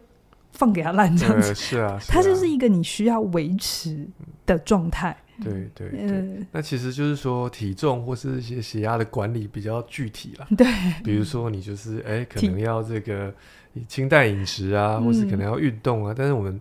[0.53, 4.07] 放给他烂这样子，是啊，它就是一个你需要维持
[4.45, 5.16] 的状态。
[5.43, 10.47] 对对对，嗯、那其实就是说体重或是一些血压的管理比较具体了。
[10.57, 10.66] 对，
[11.03, 13.34] 比如说你就是哎，可能要这个
[13.88, 16.61] 清淡饮食啊，或是可能要运动啊，嗯、但是我们。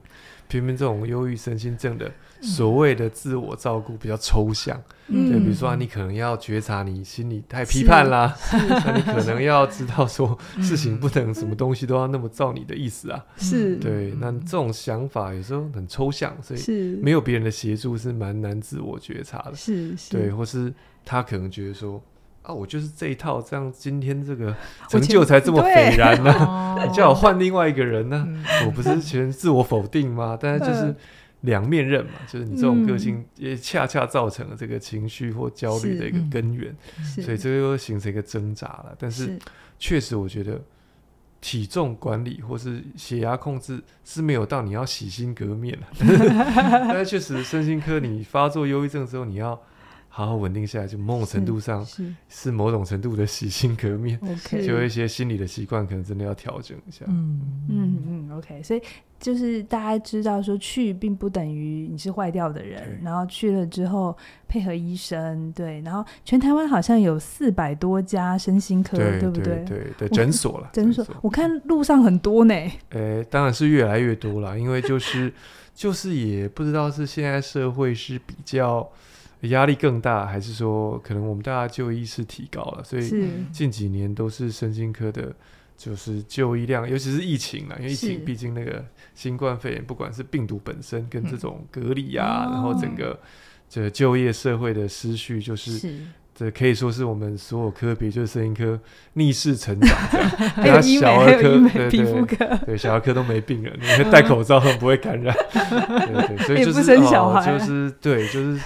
[0.49, 20.11] 偏偏这种忧郁身心症的所谓的自我照顾比较抽象，嗯、对，比如说、啊、你可能要觉察你心里太批判啦， 那你可能要知道说事情不能什么东西都要那么照你的意思啊，是，对，那这种想法有时候很抽象，所以没有别人的协助是蛮难自我觉察的，是，是。
[20.11, 20.73] 对，或是
[21.05, 22.03] 他可能觉得说。
[22.41, 24.55] 啊，我就是这一套，这样今天这个
[24.89, 26.83] 成就才这么斐然呢、啊。
[26.85, 30.37] 你叫我换另外一个人呢、啊，我不是全自我否定吗？
[30.39, 30.95] 但是就是
[31.41, 36.75] 两面刃嘛，就是你这种个性也恰恰造成了这个情绪或焦虑的一个根源，
[37.21, 38.95] 所以这个又形成一个挣扎了。
[38.97, 39.37] 但是
[39.77, 40.59] 确实，我觉得
[41.39, 45.87] 体重管理或是血压控制是没有到你要洗心革面了，
[46.89, 49.61] 但是确实身心科你发作忧郁症之后，你要
[50.19, 51.87] 好好稳定下来，就某种程度上
[52.27, 54.19] 是某种程度的洗心革面，
[54.51, 57.05] 就有一些心理的习惯可能真的要调整一下。
[57.07, 58.81] 嗯嗯嗯，OK，所以。
[59.19, 64.15] 就是大家知道说去并不等于你是坏掉的人，然后去了之后
[64.47, 69.43] 配合医生，对，然后全台湾好像有四百多家身心科，对，对不对？
[69.65, 71.05] 对对，对，诊所了， 诊所。
[71.21, 72.55] 我看路上很多呢。
[72.91, 75.33] 呃，当然是越来越多了，因为就是
[75.73, 78.89] 就是也不知道是现在社会是比较
[79.41, 83.09] 压力更大，还是说可能我们大家就医是提高了，所以
[83.51, 85.33] 近几年都是身心科的。
[85.79, 88.83] 就是就医量，尤其是疫情啊，因为疫情毕竟那个
[89.15, 93.17] 新冠肺炎，不管是病毒本身跟这种隔离啊，嗯、然后整个
[93.69, 95.89] 这就业社会的失序，就是
[96.35, 98.77] 这可以说是我们所有科别，就是身心科
[99.13, 100.29] 逆势成长这样。
[100.55, 105.33] 还有医美，还有医美皮肤科，对小儿科都没病人，你戴口罩很不会感染。
[105.53, 108.59] 对对，所以 就是哦，就是对，就是。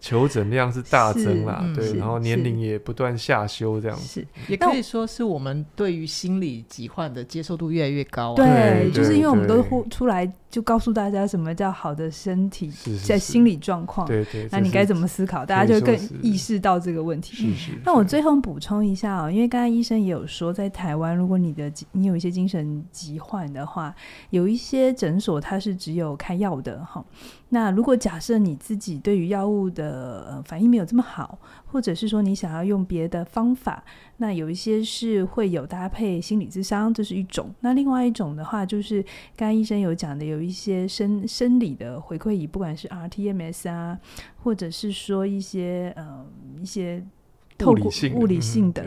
[0.00, 8.34] 求诊量是大增啦，对，然后年龄也不断下修，这样子，也可以说是我们对于心理疾患的接受度越来越高。
[8.34, 12.72] 对，就是因为我们都出来就告诉大家什么叫好的身体
[13.04, 17.54] 在心理状况，对对，那你该怎么思考，大家就更意识到这个问题。
[17.84, 23.94] 那我最后补充一下哦，因为刚才医生也有说，在台湾，如果你的你有一些精神疾患的话，
[24.30, 27.04] 有一些诊所它是只有开药的哈。
[27.52, 33.84] 那如果假设你自己对于药物的呃反应没有这么好，或者是说你想要用别的方法，
[34.18, 37.54] 那有一些是会有搭配心理咨商，这是一种。
[37.60, 39.02] 那另外一种的话，就是
[39.36, 43.98] 刚刚医生有讲的，有一些生生理的回馈仪，不管是 RTMS 啊，
[44.42, 46.26] 或者是说一些呃
[46.60, 47.04] 一些
[47.58, 48.84] 透过物理性的。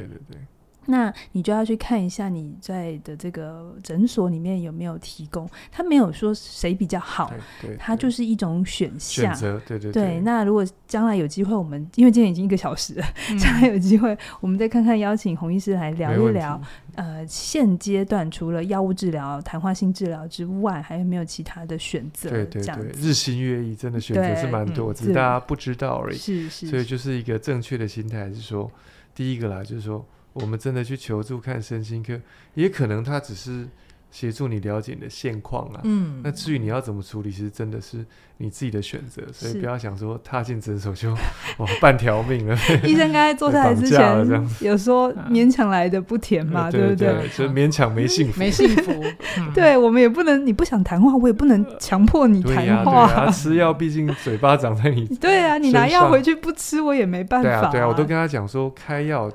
[0.86, 7.32] 那你就要去看一下你在的这个诊所里面有没有提供，他没有说谁比较好，
[7.80, 9.24] 他就是一种选项。
[9.24, 10.20] 选择，对对对，对。
[10.22, 16.60] 那如果将来有机会，我们因为今天已经一个小时了，嗯、将来有机会，我们再看看邀请洪医师来聊一聊。
[16.96, 22.30] 呃，现阶段除了药物治疗、谈话性治疗之外，还有没有其他的选择？
[22.30, 26.18] 对对对，日新月异，真的选择是蛮多，只是大家不知道而已。
[26.18, 28.70] 是是，所以就是一个正确的心态，是说
[29.16, 30.06] 第一个啦，就是说。
[30.34, 32.20] 我们真的去求助看身心科，
[32.56, 33.68] 也可能他只是
[34.12, 35.82] 协助你了解你的现况啊。
[35.84, 38.06] 嗯，那至于你要怎么处理，其实真的是
[38.38, 41.14] 你自己的选择，所以不要想说踏进诊所就
[41.58, 42.56] 哇半条命了。
[42.84, 47.28] 医生刚才坐下来之前有说勉强来的不甜嘛，对不对？
[47.30, 49.04] 所以勉强没幸福，没幸福。
[49.54, 53.30] 对，我们也不能，你不想谈话，我也不能强迫你谈话。
[53.32, 55.06] 吃药毕竟嘴巴长在你。
[55.18, 57.50] 对啊，你拿药回去不吃，我也没办法。
[57.50, 59.32] 对啊，对啊，我都跟他讲说开药。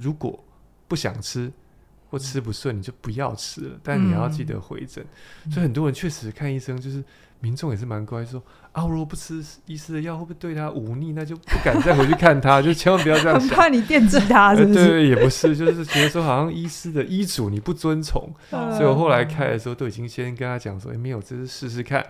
[0.00, 0.42] 如果
[0.86, 1.52] 不想吃
[2.10, 3.78] 或吃不顺，你就不要吃了。
[3.82, 5.04] 但你要记得回诊。
[5.44, 7.04] 嗯、所以很多人确实看医生，就是
[7.40, 8.42] 民众也是蛮乖，说
[8.72, 11.12] 啊，如果不吃医师的药，会不会对他忤逆？
[11.12, 13.48] 那就不敢再回去看他， 就千万不要这样想。
[13.50, 14.78] 怕你惦记他是不是？
[14.78, 18.32] 呃、对，也不是，就是觉得说好像医师的医嘱你不遵从。
[18.50, 22.04] 嗯、所以我后来开的时候都已经先跟他讲说，哎，没有，这是试试看。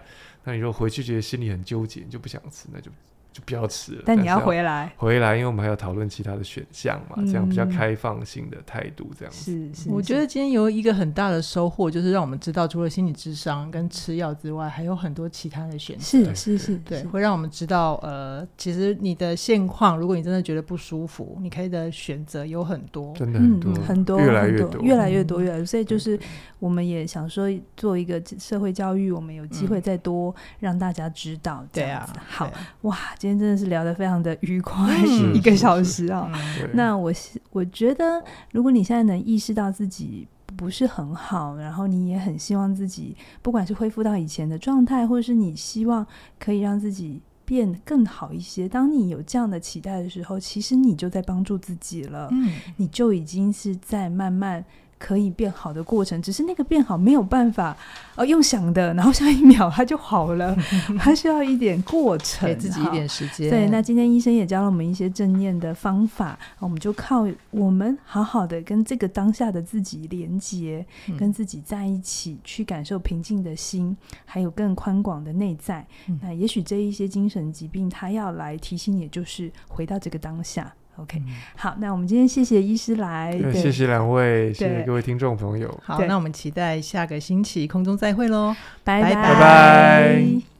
[0.44, 2.90] 那你如果回去觉得心里很纠结，你就不想吃，那就。
[3.38, 9.52] 就不要吃了，但你要回来，回来，因为我们还要讨论其他的选项嘛，这样比较开放性的态度，这样子。
[9.52, 16.02] 是是，我觉得今天有一个很大的收获，就是让我们知道，除了心理智商跟吃药之外，还有很多其他的选择。
[16.02, 25.66] 是是是，对，会让我们知道，呃，其实你的现况，如果你真的觉得不舒服，你可以的选择有很多，真的很多很多，越来越多，越来越多，越来越多。
[25.66, 26.18] 所以就是，
[26.58, 31.64] 我们也想说，做一个社会教育，我们有机会再多让大家知道。
[31.72, 32.50] 对啊，好
[32.82, 34.96] 哇，今天真的是聊得非常的愉快，
[35.32, 36.30] 一个小时啊。
[36.72, 37.12] 那我
[37.50, 38.22] 我觉得，
[38.52, 40.26] 如果你现在能意识到自己
[40.56, 46.04] 不是很好，然后你也很希望自己，不管是恢复到以前的状态，或者是你希望
[46.38, 52.28] 可以让自己变更好一些，当你有这样的期待的时候，其实你就在帮助自己了。
[52.32, 54.64] 嗯，你就已经是在慢慢。
[54.98, 57.76] 可以变好的过程，只是那个变好没有办法，
[58.16, 60.56] 呃，用想的，然后下一秒它就好了，
[60.98, 63.48] 它需要一点过程，给自己一点时间。
[63.48, 75.86] 对，那今天医生也教了我们一些正念的方法，我们就靠我们好好的跟这个当下的自己连接，嗯、跟自己在一起，去感受平静的心，还有更宽广的内在。
[76.08, 80.74] 嗯、那也许这一些精神疾病，它要来提醒，你就是回到这个当下。
[81.00, 81.22] OK，
[81.56, 85.72] 好，那我们今天谢谢医师来，谢谢两位，谢谢各位听众朋友。
[85.82, 89.14] 好，那我们期待下个星期空中再会喽，拜拜。
[89.14, 90.57] 拜拜。